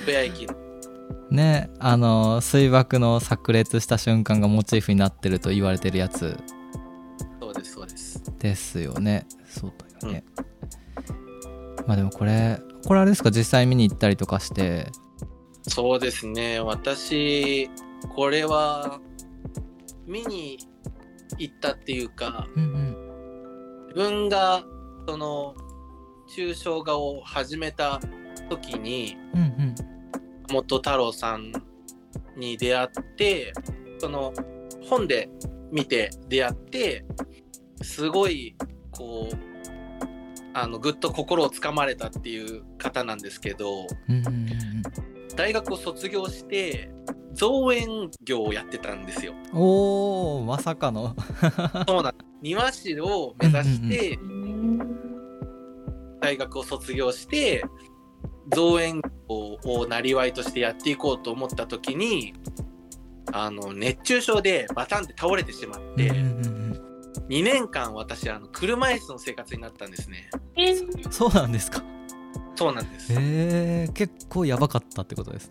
[0.00, 0.67] 渋谷駅の
[1.30, 6.36] ねあの水爆の炸裂した瞬間がモチーフになってると言われてるやつ。
[7.40, 8.22] そうですそうです。
[8.38, 9.26] ですよね。
[9.48, 10.24] そうだよね、
[11.86, 13.30] まあでもこれこれあれですか？
[13.30, 14.86] 実際見に行ったりとかして。
[15.62, 16.60] そうですね。
[16.60, 17.68] 私
[18.14, 19.00] これは
[20.06, 20.58] 見に
[21.36, 22.96] 行ったっていうかうんうん。
[23.88, 24.62] 自分が
[25.06, 25.54] その
[26.36, 28.00] 抽象画を始めた
[28.48, 29.74] 時にうんうん
[30.50, 31.52] 元太郎さん
[32.36, 33.52] に出会って
[33.98, 34.32] その
[34.88, 35.28] 本で
[35.70, 37.04] 見て出会って
[37.82, 38.56] すごい
[38.90, 39.36] こう
[40.54, 43.86] あのぐっと心をつかまれたっていう方なんですけど
[45.36, 46.90] 大学を卒業して
[47.34, 49.32] 造園業をやってたんですよ。
[49.52, 51.14] うんおーまさかの。
[51.86, 54.78] そうなん庭師を目指してうん。
[56.20, 57.64] 大学を卒業して
[58.54, 62.34] 造園業をなりわいとしてやっていこうと思った時に
[63.32, 66.58] あの熱中症でバタンって倒れてしまってうんうんうん
[67.28, 70.30] 2年間私あの車椅子の生活になったんですね。
[70.56, 71.82] えうんそうなんですか？
[72.54, 73.12] そうなんです。
[73.12, 75.50] へえ結構やばかったってことです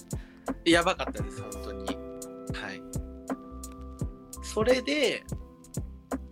[0.65, 1.86] やばかったです本当に。
[1.86, 2.81] はい。
[4.41, 5.23] それで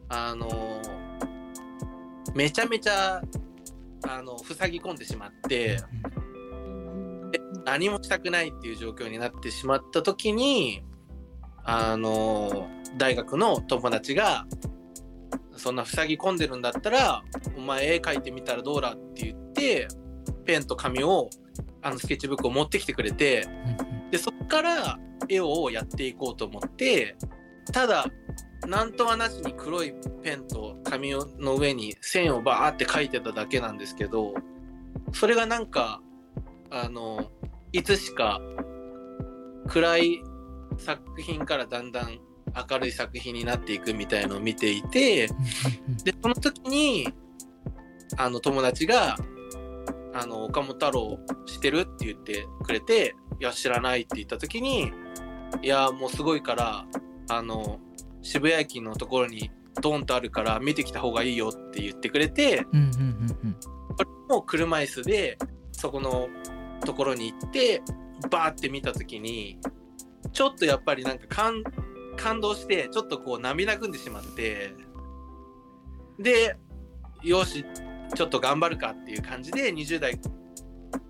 [0.09, 0.81] あの
[2.33, 3.21] めちゃめちゃ
[4.07, 5.77] あの塞ぎ込んでしまって。
[7.65, 10.83] 何もしたくないっていう状況になってしまった時に
[11.63, 14.45] あの大学の友達が
[15.57, 17.23] 「そんな塞ぎ込んでるんだったら
[17.57, 19.87] お前絵描いてみたらどうだ?」って言って
[20.45, 21.29] ペンと紙を
[21.81, 23.47] あのスケッチブックを持ってきてくれて
[23.79, 27.17] うんでそこから絵をやっていこうと思って
[27.73, 28.05] ただ
[28.67, 34.33] 何とはなしに黒いペンと紙の上に線をバーって描いてただけなんですけど
[35.13, 36.01] それがなんか
[36.69, 37.31] あの
[37.75, 38.39] いつしか
[39.67, 40.23] 暗い
[40.77, 42.19] 作品からだんだん
[42.71, 45.27] 明るい作品になっていくみたいのを見ていて
[45.87, 47.09] うん でその時に
[48.17, 49.17] あの友達が
[50.15, 54.93] 「あの岡本太郎知ってる?」って言ってくれて「いや知らない」って言った時に
[55.61, 56.85] 「いやもうすごいから
[57.29, 57.81] あの
[58.21, 62.63] 渋谷駅のところにドンとあるから見てきた方がいいよ」って言ってくれて
[63.97, 65.37] これも車椅子で
[65.73, 66.29] そこの
[66.85, 67.81] ところに行って
[68.29, 69.59] バーって見た時に
[70.31, 71.63] ちょっとやっぱりなんか感
[72.17, 74.73] 感動してちょっとこう涙ぐんでしまって
[76.19, 76.55] で
[77.23, 77.65] よし
[78.15, 80.19] ちょっと頑張るかっていう感じで20代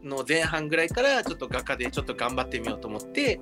[0.04, 3.40] の前半ぐらいからちょっと画家でちょっと頑張ってみようと思って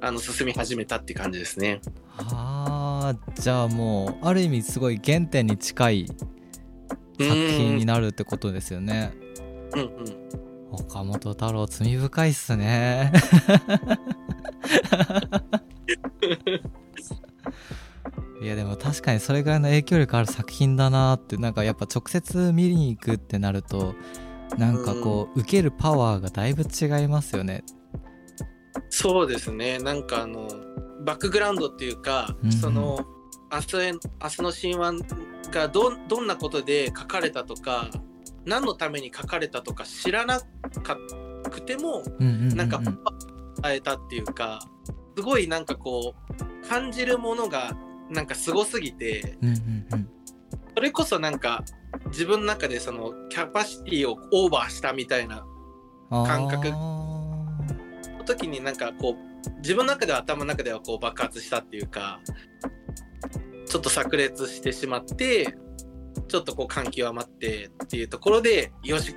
[0.00, 1.80] あの進み始めたって感じですね。
[2.18, 6.06] あーじゃあもうある意味すごい原点に近い
[7.18, 9.12] 作品になるってことですよね
[9.74, 13.12] うんうん岡本太郎罪深いっすね。
[18.40, 23.94] いやでも確かにそれぐらいの影響力ある作品だなってなんかやっぱ直接見に行くってなると
[24.58, 27.62] なんかこう受けるパワーがだいぶ違いますよね。
[28.90, 29.78] そうですね。
[29.78, 30.48] なんかあの
[31.04, 33.06] バックグラウンドっていうか、うんその
[33.52, 34.94] 明日へ明日の神話
[35.50, 37.90] がどどんなことで書かれたとか
[38.44, 40.40] 何のために書かれたとか知らな
[40.82, 40.96] か
[41.50, 42.56] くてもうんうんうんうん。
[42.56, 42.94] なんか伝
[43.74, 44.60] えたっていうか
[45.16, 47.76] すごいなんかこう感じるものが
[48.10, 50.08] なんかすごすぎてうんうんうん。
[50.74, 51.64] それこそなんか
[52.06, 55.44] 自分の中でそのキャパシティをオーバーしたみたいな
[56.10, 56.72] 感覚。
[58.24, 62.20] 時になんかこう自分の中では頭の中ではこう爆発したっていうか
[63.66, 65.54] ちょっと炸裂してしまって
[66.28, 69.14] ちょっとこう感極まってっていうところでよし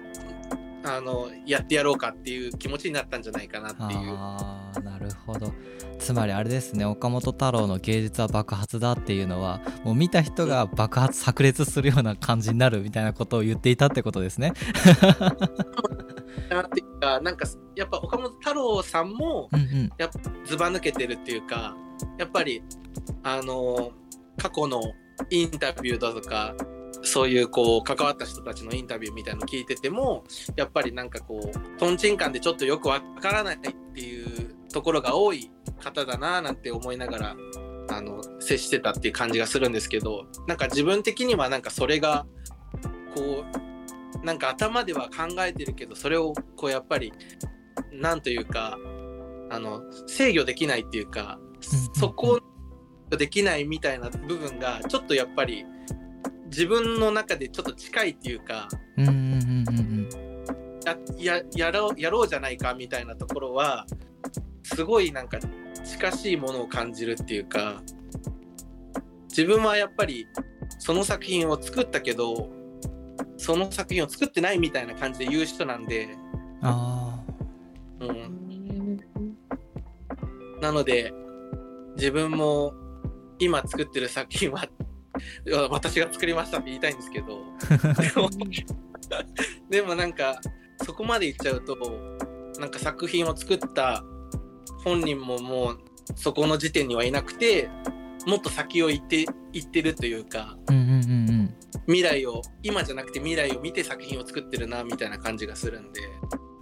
[0.84, 3.90] あのやってやろうかっていう気持ちになったんじゃないかなっていう。
[4.16, 5.52] あーなるほど。
[5.98, 14.54] つまりあれですね岡本太郎の芸術は爆発だっていうのはもう見た人が爆発炸裂するような感じになるみたいなことを言っていたってことですね。
[16.50, 19.50] なっていうかなんかやっぱ岡本太郎さんも
[19.98, 21.76] やっぱずば抜けてるっていうか
[22.20, 22.62] やっぱり
[23.24, 23.92] あの
[24.38, 24.82] 過去の
[25.30, 26.54] インタビューだとか
[27.06, 30.24] そういうこう関わった人たちのインタビューみたいの聞いてても
[30.56, 37.36] やっぱりなんかこうとんちんカンでちょっとよくわからないっていうところが多い方だななんて思いながら
[37.90, 42.26] あの接してたっていう感じがするんですけどなんか自分的にはなんかそれが
[43.16, 43.46] こ
[44.22, 47.14] うなんか頭では考えてるけどそれをこうやっぱり
[47.94, 48.78] なんというか
[49.50, 51.40] あの制御できないっていうか
[51.94, 52.40] そこ
[53.12, 55.66] できないみたいな部分がちょっとやっぱり
[56.56, 60.10] 自分の中でちょっと近いっていうかうんうんうんうん
[60.86, 63.86] やややろうやろうじゃないかみたいなところは
[64.64, 65.38] すごいなんか
[65.84, 67.82] 近しいものを感じるっていうか
[69.28, 70.28] 自分はやっぱり
[70.80, 72.50] その作品を作ったけど
[73.36, 76.08] その作品を作ってないみたいな感じで言う人なんで、
[76.62, 77.20] あ
[78.00, 78.98] うん、
[80.62, 81.14] なので
[81.98, 82.74] 自分も
[83.40, 84.66] 今作ってる作品は
[85.70, 87.42] 私が作りましたって言いたいんですけど
[89.70, 90.40] でもなんか
[90.84, 91.78] そこまで言っちゃうと
[92.60, 94.04] なんか作品を作った
[94.84, 95.80] 本人ももう
[96.16, 97.70] そこの時点にはいなくて
[98.26, 101.56] もっと先を行って行ってるというかーうんうんうんうん
[101.88, 106.02] 未来を今じゃなくて未来を見て作品を作ってるなみたいな感じがするんで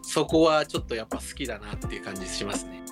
[0.01, 2.84] そこはちょっとやっぱ好きだなっていう感じしますね。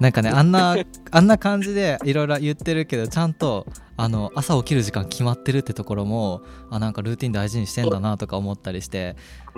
[0.00, 0.76] なんかねあんな
[1.10, 9.16] あんな感じでいろいろ言ってるけどちゃんとあの朝起きる時間決まってるってところもあなんかルーティン大事にしてんだなとか思ったりして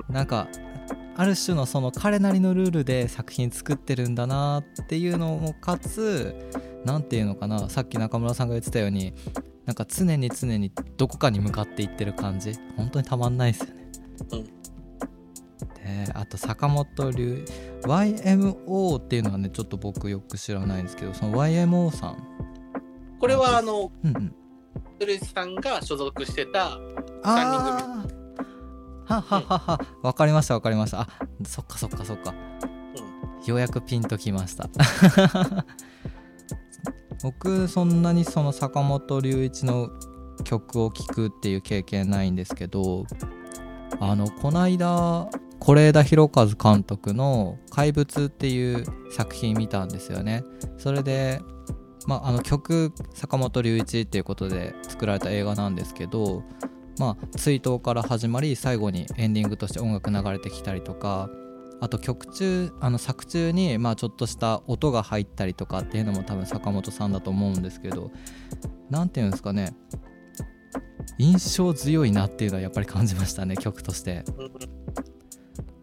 [0.08, 0.48] なんか
[1.16, 6.34] ある種のその彼なりのルールで作品作ってるんだなっていうのもかつ
[6.86, 9.12] 何て言うのかなさっき中村さんが言ってたように
[9.66, 13.92] なんか常に常にどこかに向かっていってる感じ本当にたまんないですよね。
[14.32, 14.59] うん
[15.84, 17.44] であと坂本龍。
[17.82, 22.16] YMO っていうのはねちょっと僕よく知らないんですけどその YMO さん。
[23.18, 24.34] これはあのうんうん。
[24.98, 26.78] ルイスさんが所属してた
[27.22, 28.20] あー。
[29.06, 29.80] はははは。
[30.02, 31.00] わかりましたわかりました。
[31.00, 31.08] あ
[31.46, 32.34] そっかそっかそっか、
[33.46, 34.68] ようやくピンときました。
[37.22, 39.90] 僕そんなにその坂本龍一の
[40.44, 43.04] 曲を聴くっていう経験ないんですけど
[43.98, 45.28] あのこないだ
[45.60, 50.42] 是枝裕和監督の「怪物」っていう作品見たんですよね。
[50.78, 51.40] それで
[52.06, 56.42] まあ、あの曲坂本龍一っていうことで作られた映画なんですけど、
[56.98, 61.28] まあ、追悼から始まり最後にエンディングとして音楽流れてきたりとか
[61.80, 68.10] あと曲中あの作中にまあちょっとした音が入ったりとかっていうのも多分坂本さんだと思うんですけど
[68.90, 69.74] 何て言うんですかね。
[71.18, 74.24] 印象強いなっていうのはやっぱり感じましたね曲として。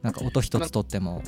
[0.08, 1.22] なんか音一つとっても。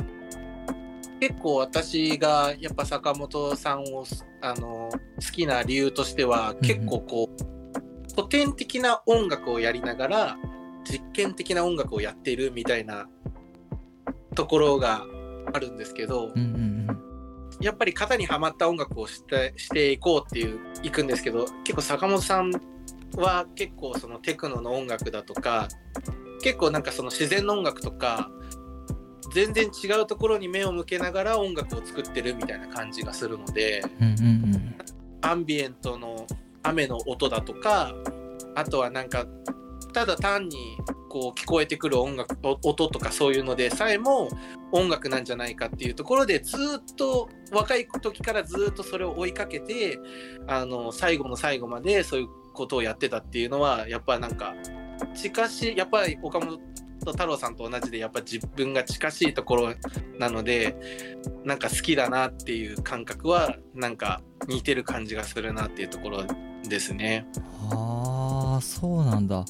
[1.20, 4.06] 結構私がやっぱ坂本さんを
[4.40, 10.38] あの好きな理由としてはうん結構こう古典的な音楽をやりながら
[10.90, 13.10] 実験的な音楽をやっているみたいな
[14.34, 15.04] ところが
[15.52, 16.88] あるんですけどうんうん
[17.60, 22.52] やっぱり型にはまった音楽をしてしていこうっていういくんですけど結構坂本さん
[23.18, 25.68] は結構そのテクノの音楽だとか
[26.42, 28.32] 結構なんかその自然の音楽とか
[29.34, 34.76] 全然違うところに目を向けながら音楽を作ってるみたいな感じがするのでうんうんうん
[35.22, 36.26] アンビエントの
[36.64, 37.94] 雨の音だとか
[38.56, 39.26] あとはなんか
[39.94, 40.78] ただ単に
[41.10, 44.30] こう聞こえてくる音楽音とかそういうのでさえも
[44.72, 50.00] 音楽なんじゃないかっていうところでずっと若い時からずっとそれを追いかけて
[50.48, 54.54] あの最後の最後までそういうことをやってたっていうのはやっぱなんか
[55.16, 56.60] 近しいやっぱり岡本
[57.06, 59.74] 太郎さんと同じでやっぱ自分が近しいところ
[60.18, 60.76] なので
[61.44, 66.24] なんか好きだなっていう感覚はなんか似てる感じがするなっていうところ
[66.68, 67.26] ですね。
[67.72, 69.46] ああそうなんだ。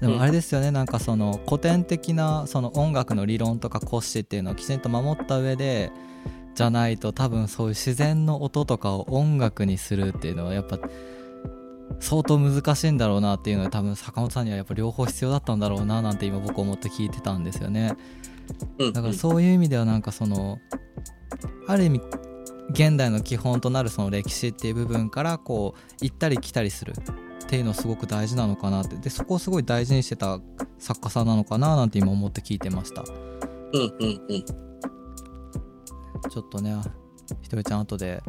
[0.00, 0.12] でうん。
[0.14, 5.92] もあれですよね、なんかその古典的なその音楽の理論とか骨子っていうのをきちんと守った上で
[6.54, 10.78] じゃないと多分そういう自然の音とかを音楽にするっていうのはやっぱ
[12.00, 17.96] 相当難しいんだろうなっていうのは多分坂本さんにはやっぱ両方必要だったんだろうななんて今僕思って聞いてたんですよね。
[18.78, 18.92] うん。
[18.92, 20.58] だからそういう意味ではなんかその
[21.66, 22.00] ある意味
[22.70, 28.96] 現代の基本となるその歴史っていう部分からこう行ったり来たりするっていうのすごく大事なのかなって。
[28.96, 30.40] でそこをすごい大事にしてた
[30.78, 33.02] 作家さんなのかななんて今思って聞いてました。
[33.02, 34.44] うんうんうん。
[36.30, 36.76] ちょっとね
[37.42, 38.22] ひとりちゃん後で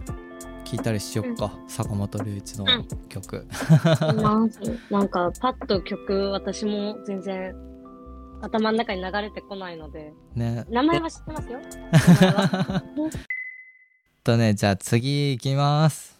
[0.65, 2.87] 聞いたりしよっか、坂本龍一のうん。
[3.07, 3.47] 曲
[4.17, 4.59] ます
[4.91, 7.55] なんかパッと曲私も全然
[8.41, 10.11] 頭の中に流れてこないので。
[10.35, 10.65] ね。
[10.69, 11.59] 名前は知ってますよ。
[14.23, 16.19] とねじゃあ次いきます。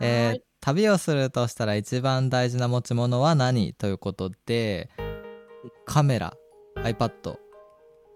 [0.00, 4.90] えー旅をするとしたら一番大事な持ち物は何ということで
[5.86, 6.34] カメラ
[6.78, 7.10] iPad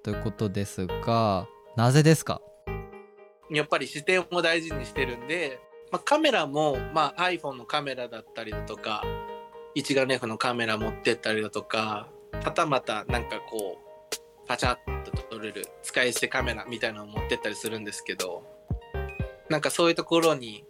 [0.03, 1.47] ということですが
[1.77, 2.41] なぜですか？
[3.53, 9.03] やっぱり視点を大事にしてるんで、まあ、カメラも、まあ、iPhone のカメラだったりだとか
[9.75, 18.43] 一眼レフのカメラ持ってったりだとかはたまたなんかこうパチャッと撮れる使い捨てカメラみたいなのを持ってったりするんですけど
[19.49, 20.65] なんかそういうところに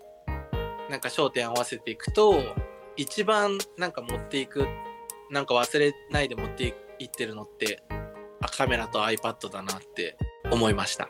[0.90, 2.40] なんか焦点合わせていくと
[2.96, 4.66] 一番なんか持っていく
[5.30, 7.82] なんか忘れないで持っていってるのって
[8.56, 10.16] カメラと iPad だなって
[10.50, 11.08] 思いました。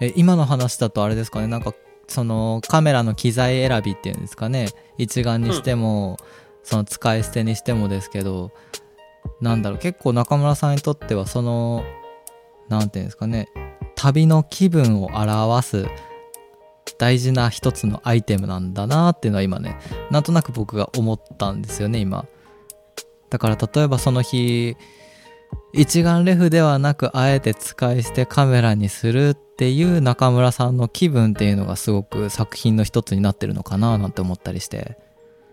[0.00, 1.46] え今の話だとあれですかね。
[1.46, 1.74] なんか
[2.08, 4.68] そのカメラの機材選びっていうんですかね。
[4.98, 6.18] 一眼にしても、
[6.62, 8.50] その使い捨てにしてもですけど
[9.40, 9.78] なんだろう。
[9.78, 11.84] 結構中村さんにとってはその
[12.68, 13.48] なんていうんですかね。
[13.94, 15.86] 旅の気分を表す
[16.98, 19.78] 大事な一つのアイテムなんだなっていうのは今ね
[20.10, 22.26] なんとなく僕が思ったんですよね今。
[23.30, 24.76] だから例えばその日
[25.72, 34.98] 一眼レフではなくあえて使い捨てカメラにするっていう中村さんの気分っていうのがすごく作品の一つになってるのかななんて思ったりして。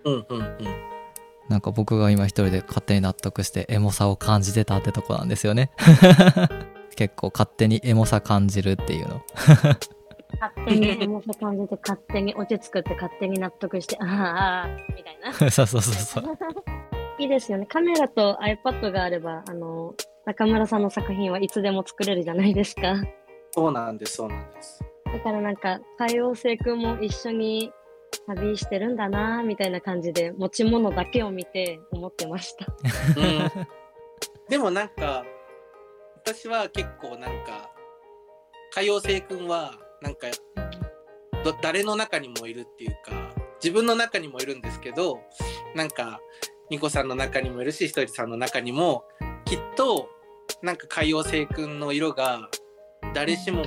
[0.05, 0.57] うんうんうん。
[1.49, 5.71] なんか僕が今一人で勝手に納得してエモさを感じてたってとこなんですよね。
[6.95, 9.21] 結構勝手にエモさ感じるっていうの。
[10.39, 15.33] 勝手にエモさ感じて、勝手に落ち着くって、勝手に納得して、ああ、ああみたいな。
[15.51, 17.65] そうそうそうそういいですよね。
[17.65, 19.93] カメラと iPad があれば、あの、
[20.25, 22.95] 中村さんの作品はいつでも作れるじゃないですか。
[23.51, 24.83] そうなんです、そうなんです。
[25.05, 27.71] だからなんか、海王星くんも一緒に
[28.27, 32.65] 旅してるんだなみたいな感じで、持ち物だけを見て思ってました。
[33.19, 33.67] うん、
[34.49, 35.25] でもなんか
[36.17, 37.69] 私は結構なんか
[38.71, 40.27] 海洋星君はなんか
[41.43, 45.19] ど誰の中にもいるっていうか自分の中にもいるんですけど
[45.75, 46.19] なんか
[46.69, 49.03] ニコさんの中にもいるしひとりさんの中にも
[49.45, 50.09] きっと
[50.61, 52.49] なんか海洋星君の色が
[53.13, 53.65] 誰しも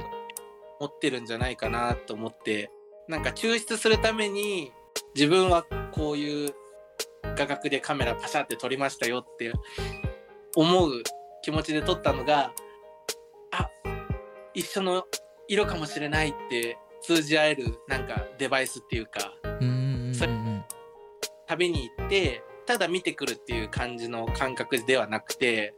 [0.80, 2.70] 持ってるんじゃないかなと思って
[3.09, 4.72] なんか抽出するために
[5.14, 6.55] 自分はこういう
[7.22, 9.53] 画角でカメラパシャって撮りましたよって
[10.55, 11.03] 思う
[11.42, 12.53] 気持ちで撮ったのが
[13.53, 13.70] あ
[14.55, 15.05] 一緒の
[15.49, 19.34] 色かもしれないって通じ合えるなんかデバイスっていうか
[21.47, 25.74] 旅に行ってただ見てくるっていう感じの感覚ではなくて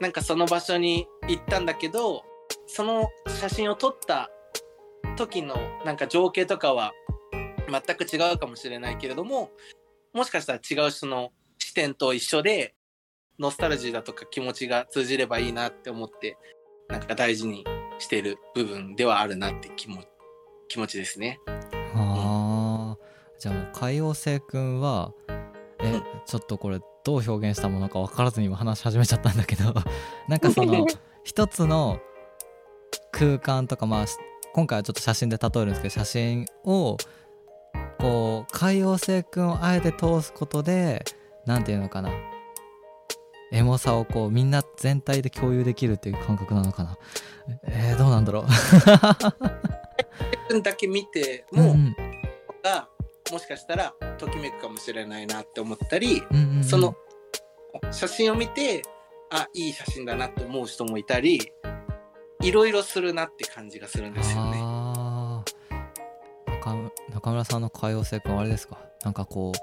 [0.00, 2.22] なんかその場所に行ったんだけど
[2.66, 4.30] その写真を撮った
[5.16, 6.92] 時のなんか情景とかは
[7.68, 9.50] 全く違うかもしれないけれども
[10.12, 12.74] もしかしたら違う人の視点と一緒で
[13.38, 16.36] ノスタルジーだとか気持ちが通じればいいなって思って
[16.88, 17.64] なんか大事に
[17.98, 20.02] してる部分ではあるなって気も
[20.68, 21.38] 気持ちですね。
[21.94, 22.98] はあ
[23.38, 25.12] じゃあもう海王星くんは
[25.82, 26.02] え、うん。
[26.26, 29.74] ちょっとこれどう表現したものか分からずに今話し始めちゃったんだけど。
[30.28, 30.86] なんかその
[31.24, 31.98] 一つの
[33.12, 34.16] 空間とかまあし
[34.52, 36.96] 今回はちょっと写真で例えるんですけど写真を
[37.98, 41.04] こう海王星くんをあえて通すことで
[41.46, 42.10] なんていうのかな。
[43.52, 46.96] エモさをこうみんな全体で共有できるっていう感覚なのかな。
[47.64, 48.46] えー、どうなんだろ
[50.50, 50.54] う。
[50.62, 51.94] だけ見てうんも
[52.62, 52.88] が
[53.30, 56.64] もしかしたらときめくかもしれないなって思ったりうんうんうん。
[56.64, 56.94] その
[57.92, 58.82] 写真を見て
[59.30, 61.52] あいい写真だなって思う人もいたり
[62.42, 64.58] いろいろするなって感じがするんですよね。
[66.46, 68.78] 中中村さんの海洋星君はあれですか？
[69.04, 69.58] なんかこう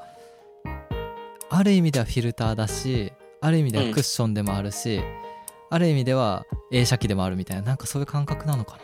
[1.49, 3.11] ある意味ではフィルターだし
[3.41, 5.01] ある意味ではクッションでもあるし、
[5.69, 8.79] ある意味では映写機でもあるみたいななんかそういう感覚なのか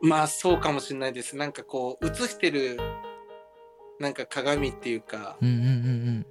[0.00, 1.36] まあそうかもしれないです。
[1.36, 2.78] なんかこう映してる
[4.00, 6.26] なんか鏡っていうかなうんうんうん。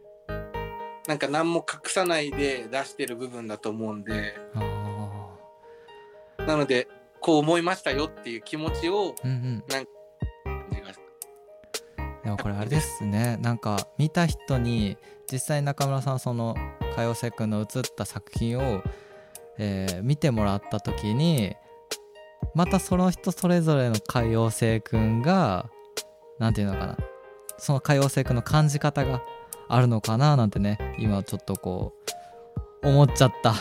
[1.08, 4.36] なんか何も隠さないで出してる部分だと思うんで
[6.38, 6.88] なので
[7.20, 9.64] こう思いましたよっていう気持ちをーうんうん。
[9.68, 9.86] 感
[10.72, 10.92] じが
[12.24, 13.38] でもこれあれですね。
[13.42, 14.98] なんか見た人に
[15.32, 16.56] 実際中村さんその
[16.96, 18.82] 海洋星君の写った作品を、
[19.58, 21.56] えー見てもらった時に
[22.56, 25.70] またその人それぞれの海洋星君が
[26.40, 26.98] なんていうのかな
[27.64, 29.24] その海洋星君の感じ方が
[29.70, 31.94] あるのかななんてね今ちょっとこ
[32.84, 33.56] う思っちゃった。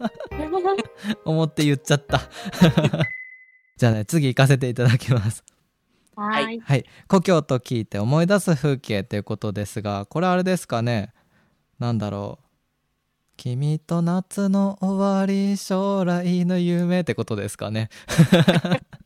[1.24, 2.20] 思って言っちゃった。
[3.78, 5.42] じゃあね次行かせていただきます。
[6.16, 6.60] はーい。
[6.60, 6.84] はい。
[7.08, 11.14] 故郷と聞いて思い出す風景ということですがこれあれですかね。
[11.78, 12.44] なんだろう。
[13.38, 17.88] 君と夏の終わり将来の夢ってことですかね。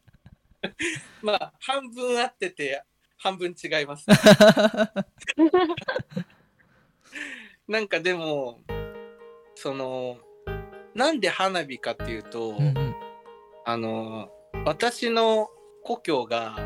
[1.22, 2.82] まあ半分合ってて
[3.22, 4.06] 半分違います。
[7.68, 8.60] なんかでも
[9.54, 10.18] その
[10.94, 12.94] なんで花火かっていうと、うんうん
[13.64, 14.28] あの
[14.64, 15.48] 私の
[15.84, 16.56] 故郷が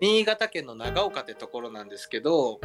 [0.00, 2.60] 新潟県の長岡ってところなんですけど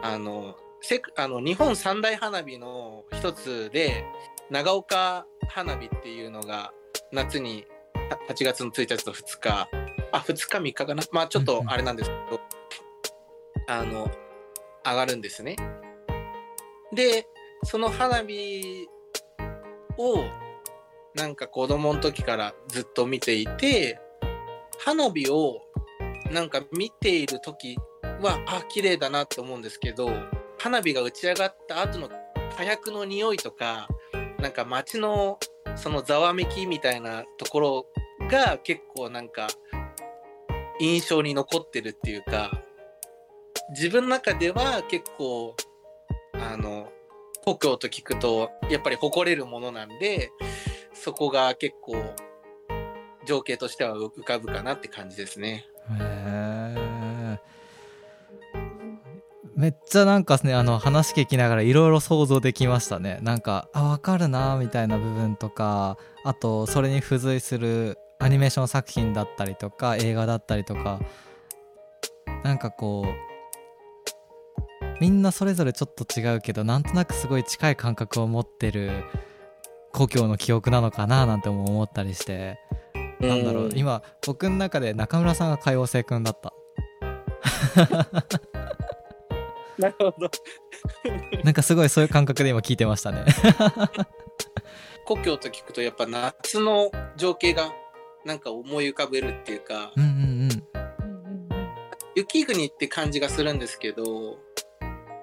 [0.00, 4.04] あのせあの日本三大花火の一つで
[4.50, 6.72] 長岡花火っていうのが
[7.10, 7.66] 夏に
[8.08, 9.68] は8月の1日と2日
[10.14, 11.02] あ2日3日かな。
[11.10, 12.40] まあちょっとあれなんですけど、
[13.66, 14.08] あの
[14.84, 15.56] 上がるんですね。
[16.92, 17.26] で
[17.64, 18.88] その花火
[19.98, 20.24] を
[21.14, 23.98] なんか子供の時からずっと見ていて
[24.78, 25.60] 花火を
[26.30, 27.76] なんか見ている時
[28.20, 30.10] はあ綺麗だなって思うんですけど
[30.58, 32.08] 花火が打ち上がった後の
[32.56, 33.88] 火薬の匂いとか
[34.38, 35.38] なんか街の
[35.74, 37.86] そのざわめきみたいなところ
[38.28, 39.48] が結構なんか
[40.80, 42.62] 印象に残ってるっていうか
[43.70, 45.56] 自分の中では結構
[46.32, 46.88] あの
[47.44, 50.30] 故郷と聞くとやっぱり誇れるものなんで
[50.92, 52.14] そこが結構
[53.26, 55.66] 情景としては浮かぶかなって感じですね。
[56.00, 57.38] へ
[59.56, 70.98] めっちゃなんかねあの話聞きながらいろいろ想像できましたねなんかあ分かるなみたいな部分とかあとそれに付随するアニメーション作品だったりとか映画だったりとか
[72.42, 79.04] なんかこうみんなそれぞれちょっと違うけどなんとなくすごい近い感覚を持ってる
[79.92, 82.58] 故郷の記憶なのかななんても思ったりして
[83.20, 86.54] なんだろう今僕の中で中村さんが海王星くんだった。
[89.76, 90.30] なるほど。
[91.44, 93.24] なんかすごいそういう感覚で今聞いてましたね。
[95.04, 97.70] 故郷と聞くとやっぱ夏の情景が
[98.24, 100.64] なんか思い浮かべるっていうか、うんうんうん。
[102.14, 104.38] 雪国って感じがするんですけど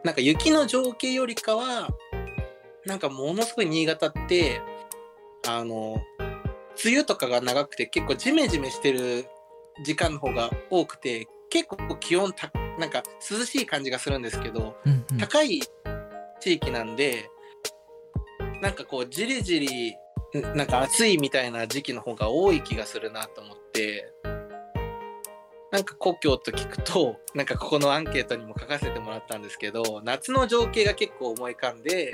[0.04, 1.90] なんか雪の情景よりかは
[2.86, 4.62] なんかものすごい新潟って
[5.48, 6.02] あの
[6.84, 9.26] 梅雨とかが長くて結構ジメジメしてる
[9.86, 15.18] 時間の方が多くて結構気温たなんか涼しい感じがするんですけどうんうん。
[15.18, 15.62] 高い
[16.40, 17.30] 地域なんで
[18.62, 19.94] なんかこうじりじりん
[20.34, 24.14] なんか暑いみたいな時期の方が多い気がするなと思って。
[25.72, 32.14] なんか故郷と聞くと なんかここのアンケートにも書かせてもらったんですけど夏の情景が結構思い浮かんで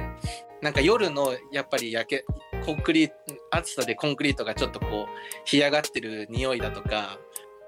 [0.62, 2.26] なんか夜のやっぱり焼け
[2.64, 3.16] コンクリート
[3.50, 5.12] 暑さでコンクリートがちょっとこう
[5.46, 7.20] 干上がってる匂いだとか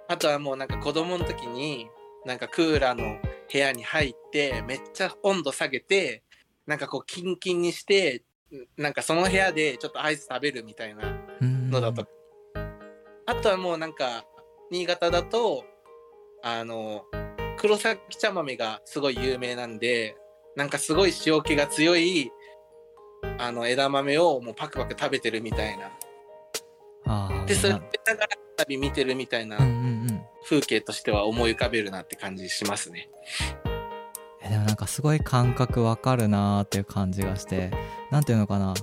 [0.07, 1.89] あとはもうなんか子供の時に
[2.25, 3.19] なんかクーラーの
[3.51, 6.21] 部屋に入ってめっちゃ温度下げて
[6.67, 8.23] なんかこうキンキンにして
[8.77, 11.03] なんかその部屋でちょっとアイス食べるみたいな
[11.41, 11.69] うん。
[11.69, 12.07] のだと、
[13.25, 14.25] あとはもうなんか
[14.71, 15.63] 新潟だと
[16.41, 17.05] あの
[17.57, 20.15] 黒崎茶豆がすごい有名なんで
[20.55, 22.31] なんかすごい塩気が強い
[23.37, 25.91] あの枝豆をもうパクパク食べてるみたいな。
[27.45, 27.79] でそれな。
[27.79, 30.21] 食べながら旅見てるみたいなうんうんうん。
[30.45, 33.09] 風景としては思い浮かべるなって感じしますね。
[33.65, 33.68] え
[34.49, 37.71] でもなんかすごい感覚わかるなーっていう感じがして
[38.11, 38.73] なんていうのかな。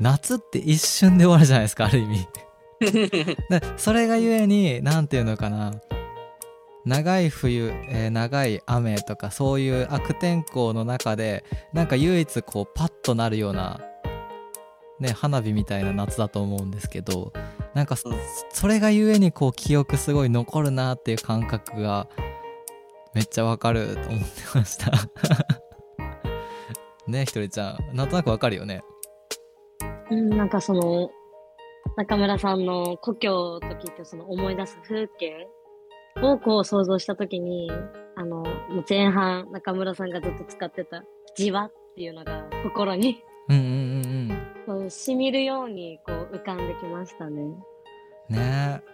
[0.00, 2.28] 夏って一瞬で終わるじゃないですかある意味。
[2.80, 3.36] で
[3.76, 5.72] それがゆえになんていうのかな。
[6.84, 13.80] 長い冬、えー長い雨とかそういう悪天候の中でなんか唯一こうパッとなるような、
[15.00, 17.32] ね、花火みたいな夏だと思うんですけど
[17.72, 22.06] なんかそれがゆえにこう記憶すごい残るなっていう感覚が
[23.14, 24.90] めっちゃわかると思ってました。
[27.06, 27.96] ねひとりちゃん。
[27.96, 28.82] なんとなくわかるよね。
[30.10, 31.10] うん、なんかその、
[31.96, 35.48] 中村さんの故郷と聞いてその思い出す風景
[36.22, 37.70] をこう想像したときに、
[38.16, 38.44] あの、
[38.88, 41.04] 前半中村さんがずっと使ってた
[41.36, 44.46] じわっていうのが心にうんうんうんうん。
[44.66, 47.42] こう染みるようにこう浮かんできましたね。
[48.30, 48.82] ね。
[48.88, 48.93] え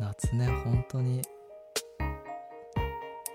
[0.00, 1.22] 夏ね本当に。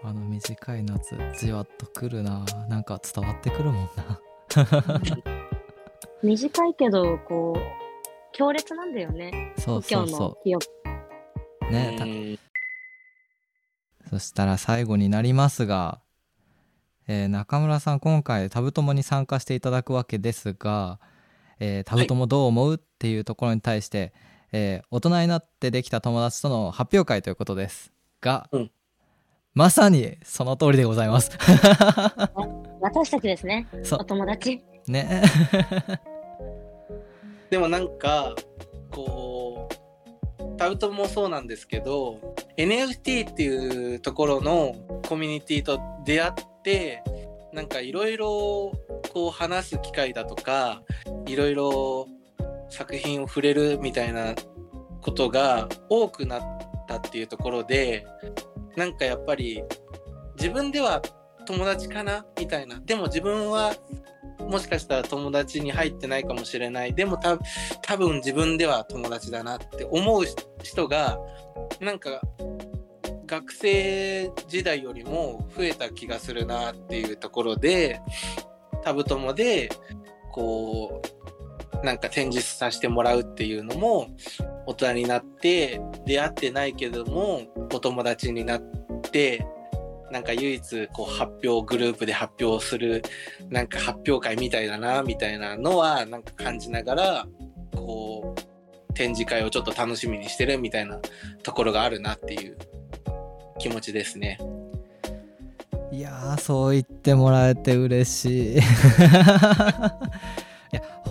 [0.05, 2.43] あの短い夏じわっとくるな。
[2.67, 4.19] なんか伝わってくるもんな。
[6.21, 7.59] 短いけど、こう、
[8.33, 9.53] 強烈なんだよね。
[9.57, 10.37] そうそうそ。
[10.45, 11.71] う。
[11.71, 12.37] ね
[14.09, 16.01] そしたら最後になりますが、
[17.07, 20.99] えー中村さん今回タブトモに参加していただくわけですが、
[21.59, 22.73] えータブトモどう思う？
[22.75, 24.13] っていうところに対して、
[24.53, 27.91] えー大人になってできた友達との発表会ということです
[28.21, 28.71] が、うん
[29.55, 31.29] まさにその通りでございます。
[32.81, 33.67] 私たちですね。
[33.83, 34.63] そうお友達。
[34.87, 35.21] ね
[37.51, 38.33] でもなんか
[38.89, 42.19] こうタウトもそうなんですけど
[42.57, 44.75] NFT っていうところの
[45.07, 46.33] コミュニティと出会っ
[46.63, 47.03] て
[47.53, 48.71] なんかいろいろ
[49.13, 50.81] こう話す機会だとか
[51.27, 52.07] いろいろ
[52.69, 54.35] 作品を触れるみたいな
[55.01, 56.41] ことが多くなっ
[56.87, 58.05] たっていうところで
[58.75, 59.63] なんかやっぱり
[60.35, 61.01] 自分では
[61.45, 62.79] 友達かなみたいな。
[62.79, 63.73] でも自分は
[64.39, 66.93] もしかしたら友達に入ってないかもしれない。
[66.93, 67.37] でもた
[67.81, 70.23] 多分自分では友達だなって思う
[70.63, 71.19] 人が
[71.79, 72.21] なんか
[73.25, 78.01] 学生時代よりも増えた気がするなっていうところで
[78.83, 79.69] タブ友で
[80.31, 81.07] こう
[81.83, 84.07] なんか展示させてもらうっていうのも
[84.65, 87.41] 大人になって出会ってないけども
[87.73, 88.61] お友達になっ
[89.11, 89.45] て
[90.11, 93.01] なんか唯一こう発表グループで発表する
[93.49, 97.27] なんか発表会みたいだなみたいなのはなんか感じながら
[97.75, 100.99] こう展示会をちょっと楽しみにしてるみたいな
[101.41, 102.57] ところがあるなっていう
[103.59, 104.37] 気持ちですね。
[105.91, 108.59] いやーそう言ってもらえて嬉しい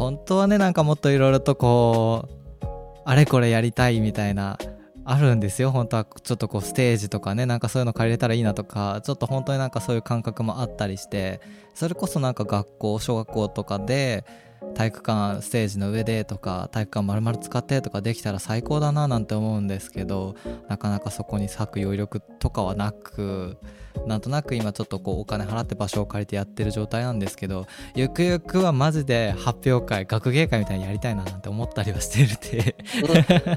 [0.03, 2.67] 本当はねなんかもっといろいろとこう
[3.05, 4.59] あれこれやりたいみたいな
[5.05, 5.71] あるんですよ。
[5.71, 11.41] 本当はちょっとこうステージとかねなんかそういうの借りれたらいいなとかちょっと本当になんかそういう感覚もあったりして
[11.73, 14.25] それこそなんか学校小学校とかで
[14.75, 20.35] 体育館ステージの上でとか体育館丸々使ってとかできたら最高だななんて思うんですけど
[20.69, 23.59] なかなかそこに割く余力とかはなく
[24.07, 32.77] なんとなく今ちょっとこうお金払って場所を借りてやってる状態なんですけどゆくゆくはマジで発表会学芸会みたいにやりたいななんて思ったりはしてるて。
[32.87, 33.57] 懐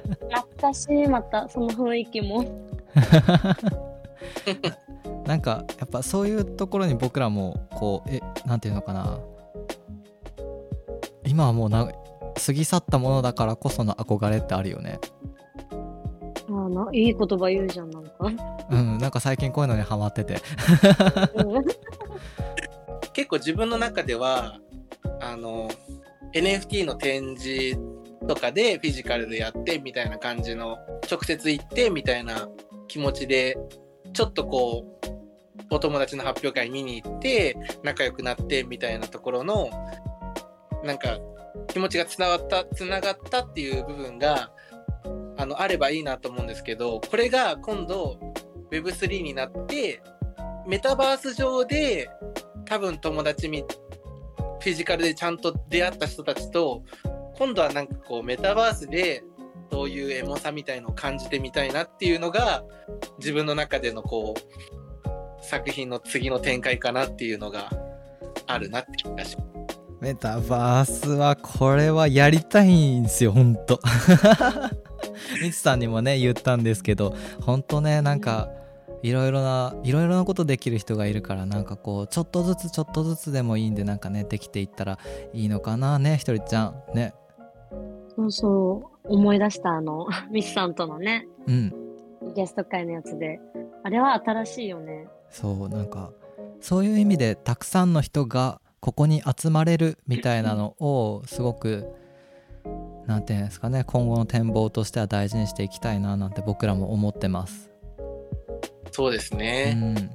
[0.60, 2.46] かしいまたその雰囲気も。
[5.26, 9.20] なんかやっぱそういうところに僕らもこうえなんていうのかな
[11.36, 11.92] 今はもうな
[12.46, 15.02] 過ぎ去ったものだからこその憧れってあるよね。
[16.48, 18.12] あないい言葉言うじゃんなんか。
[18.72, 20.38] うんなんか最近こういうのにハマってて。
[23.12, 24.60] 結構自分の中では
[25.20, 25.70] あの
[26.34, 27.78] NFT の展示
[28.26, 30.78] とかでフィジカルでやってみたいな感じの
[31.12, 32.48] 直接行ってみたいな
[32.88, 33.58] 気持ちで
[34.14, 39.70] ちょっとこうお友達の発表会見に行って仲良くなってみたいなところの
[40.86, 41.20] なんか
[41.68, 44.52] 気持ちがつながったつながったっていう部分が
[45.38, 48.18] あのあればいいなと思うんですけどこれが今度
[48.72, 50.02] Web3 になって
[50.68, 52.10] メタバース上で
[52.66, 53.64] 多分友達み
[54.60, 56.84] フィジカルでちゃんと出会った人たちと
[57.38, 59.24] 今度はなんかこうメタバースで
[59.72, 62.64] そういうエモさみたいのを感じてみたいなっていうのが
[63.20, 67.70] 自分の中でのこう作品の次の展開かなっていうのが
[68.48, 69.55] あるなって気がします。
[70.06, 73.80] メタバースはこれはやりたいんですよほんと。
[75.42, 78.52] みつさんにもね言ったんですけどほんとねなんか
[79.02, 85.00] いろいろないろいろなことできる人がいるからなんかこうちょっとずつちょっとずつでもいいんでなんかねできていったら
[85.34, 86.76] いいのかなねひとりちゃん。
[86.94, 87.16] ね。
[88.16, 91.74] そうそう思い出したあのミスさんとのねうん。
[92.36, 93.40] ゲスト会のやつで。
[93.82, 95.08] あれは新しいよね。
[95.32, 96.12] そうなんか
[96.62, 101.88] そういう意味でたくさんの人がここに集まれるみたいなのをすごく
[103.08, 107.72] なんていうんですかね今後の展望としては大事にしていきたいななんて僕らも思ってます。
[108.92, 109.74] そうですうね。
[109.74, 110.08] ん、い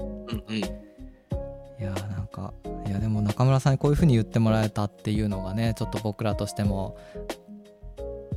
[0.00, 0.58] うんうん。
[0.58, 2.52] やーなんか
[2.88, 6.98] いやでも中村さんにこういう風に言ってもらえたっていうのがねちょっと僕らとしても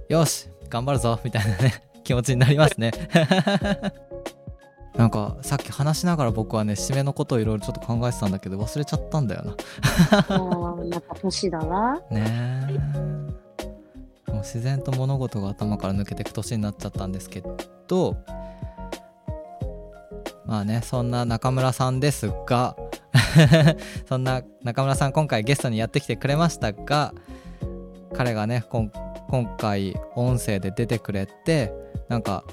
[0.09, 2.91] よし頑張るぞみたいなね 気持ちになりますね。
[4.95, 9.55] なんかさっき話しながら僕はね締めのことをいろいろちょっと考えてたんだけど忘れちゃったんだよな。
[10.11, 10.37] ああ
[10.75, 12.67] また年だわね
[14.27, 17.43] えもう自然と物事が頭から抜けていく年になっちゃったんですけ
[17.87, 18.17] ど
[20.45, 22.75] まあねそんな中村さんですが
[24.07, 27.13] そんな中村さん今回ゲストにやってきてくれましたが
[28.13, 28.91] 彼がねこん
[29.29, 31.73] 今回音声で出てくれて
[32.09, 32.43] なんか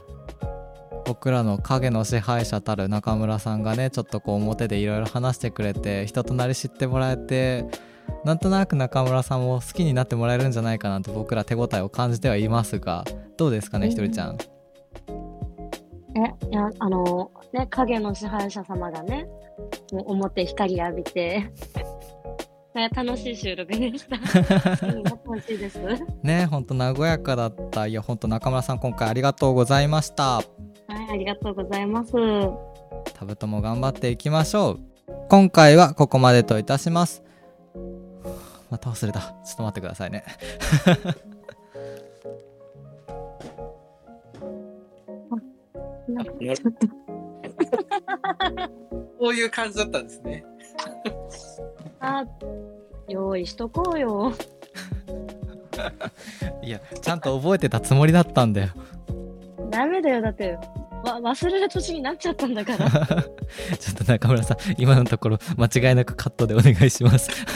[1.08, 7.64] 僕らの影の支配者たる中村さんがねちょっとこう表でいろいろ話してくれて人となり知ってもらえて
[8.26, 13.06] なんとなく中村さんも好きになってもらえるんじゃないかなって僕ら手応えを感じてはいますが
[13.38, 14.36] どうですかねうんひとりちゃん。
[16.14, 19.26] えいやあのね影の支配者様がね
[19.90, 21.50] もう表光浴びて
[22.74, 24.18] ね楽しい収録でした
[26.22, 30.42] ねほんと和やかだったいやほんと中村さん今回ありがとうございました。
[31.10, 32.12] ありがとうございます。
[33.14, 34.80] タブトも頑張っていきましょう。
[35.30, 37.22] 今回はここまでといたします。
[38.70, 39.20] また忘れた。
[39.20, 40.24] ちょっと待ってくださいね。
[49.18, 50.44] こういう感じだったんですね。
[52.00, 52.24] あ
[53.08, 54.32] 用意しとこうよ。
[56.62, 58.68] いやちゃんと覚えてたつもりだったんだよ。
[59.70, 60.58] ダメだよだって
[61.04, 62.88] わ忘れる年になっちゃったんだから。
[62.90, 63.04] ちょ
[63.92, 67.30] っと中村さん今のところ間違いなくカットでお願いします。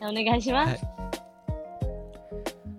[0.00, 0.98] お願いします、はい。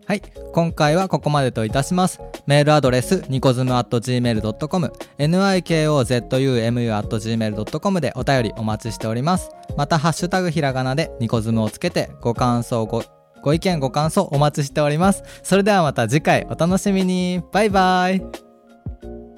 [0.07, 0.21] はい。
[0.53, 2.19] 今回はここまでといたします。
[2.47, 9.51] メールアドレスニコズム at gmail.com nikozum at gmail.com でお便りお待ちしております。
[9.77, 13.03] またハッシュタグひらがなでニコズムをつけてご感想ご
[13.41, 15.23] ご意見ご感想お待ちしております。
[15.43, 17.41] それではまた次回お楽しみに。
[17.51, 18.19] バイバイ。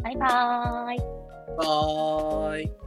[0.04, 0.98] バイバーイ。
[1.58, 2.81] はーい。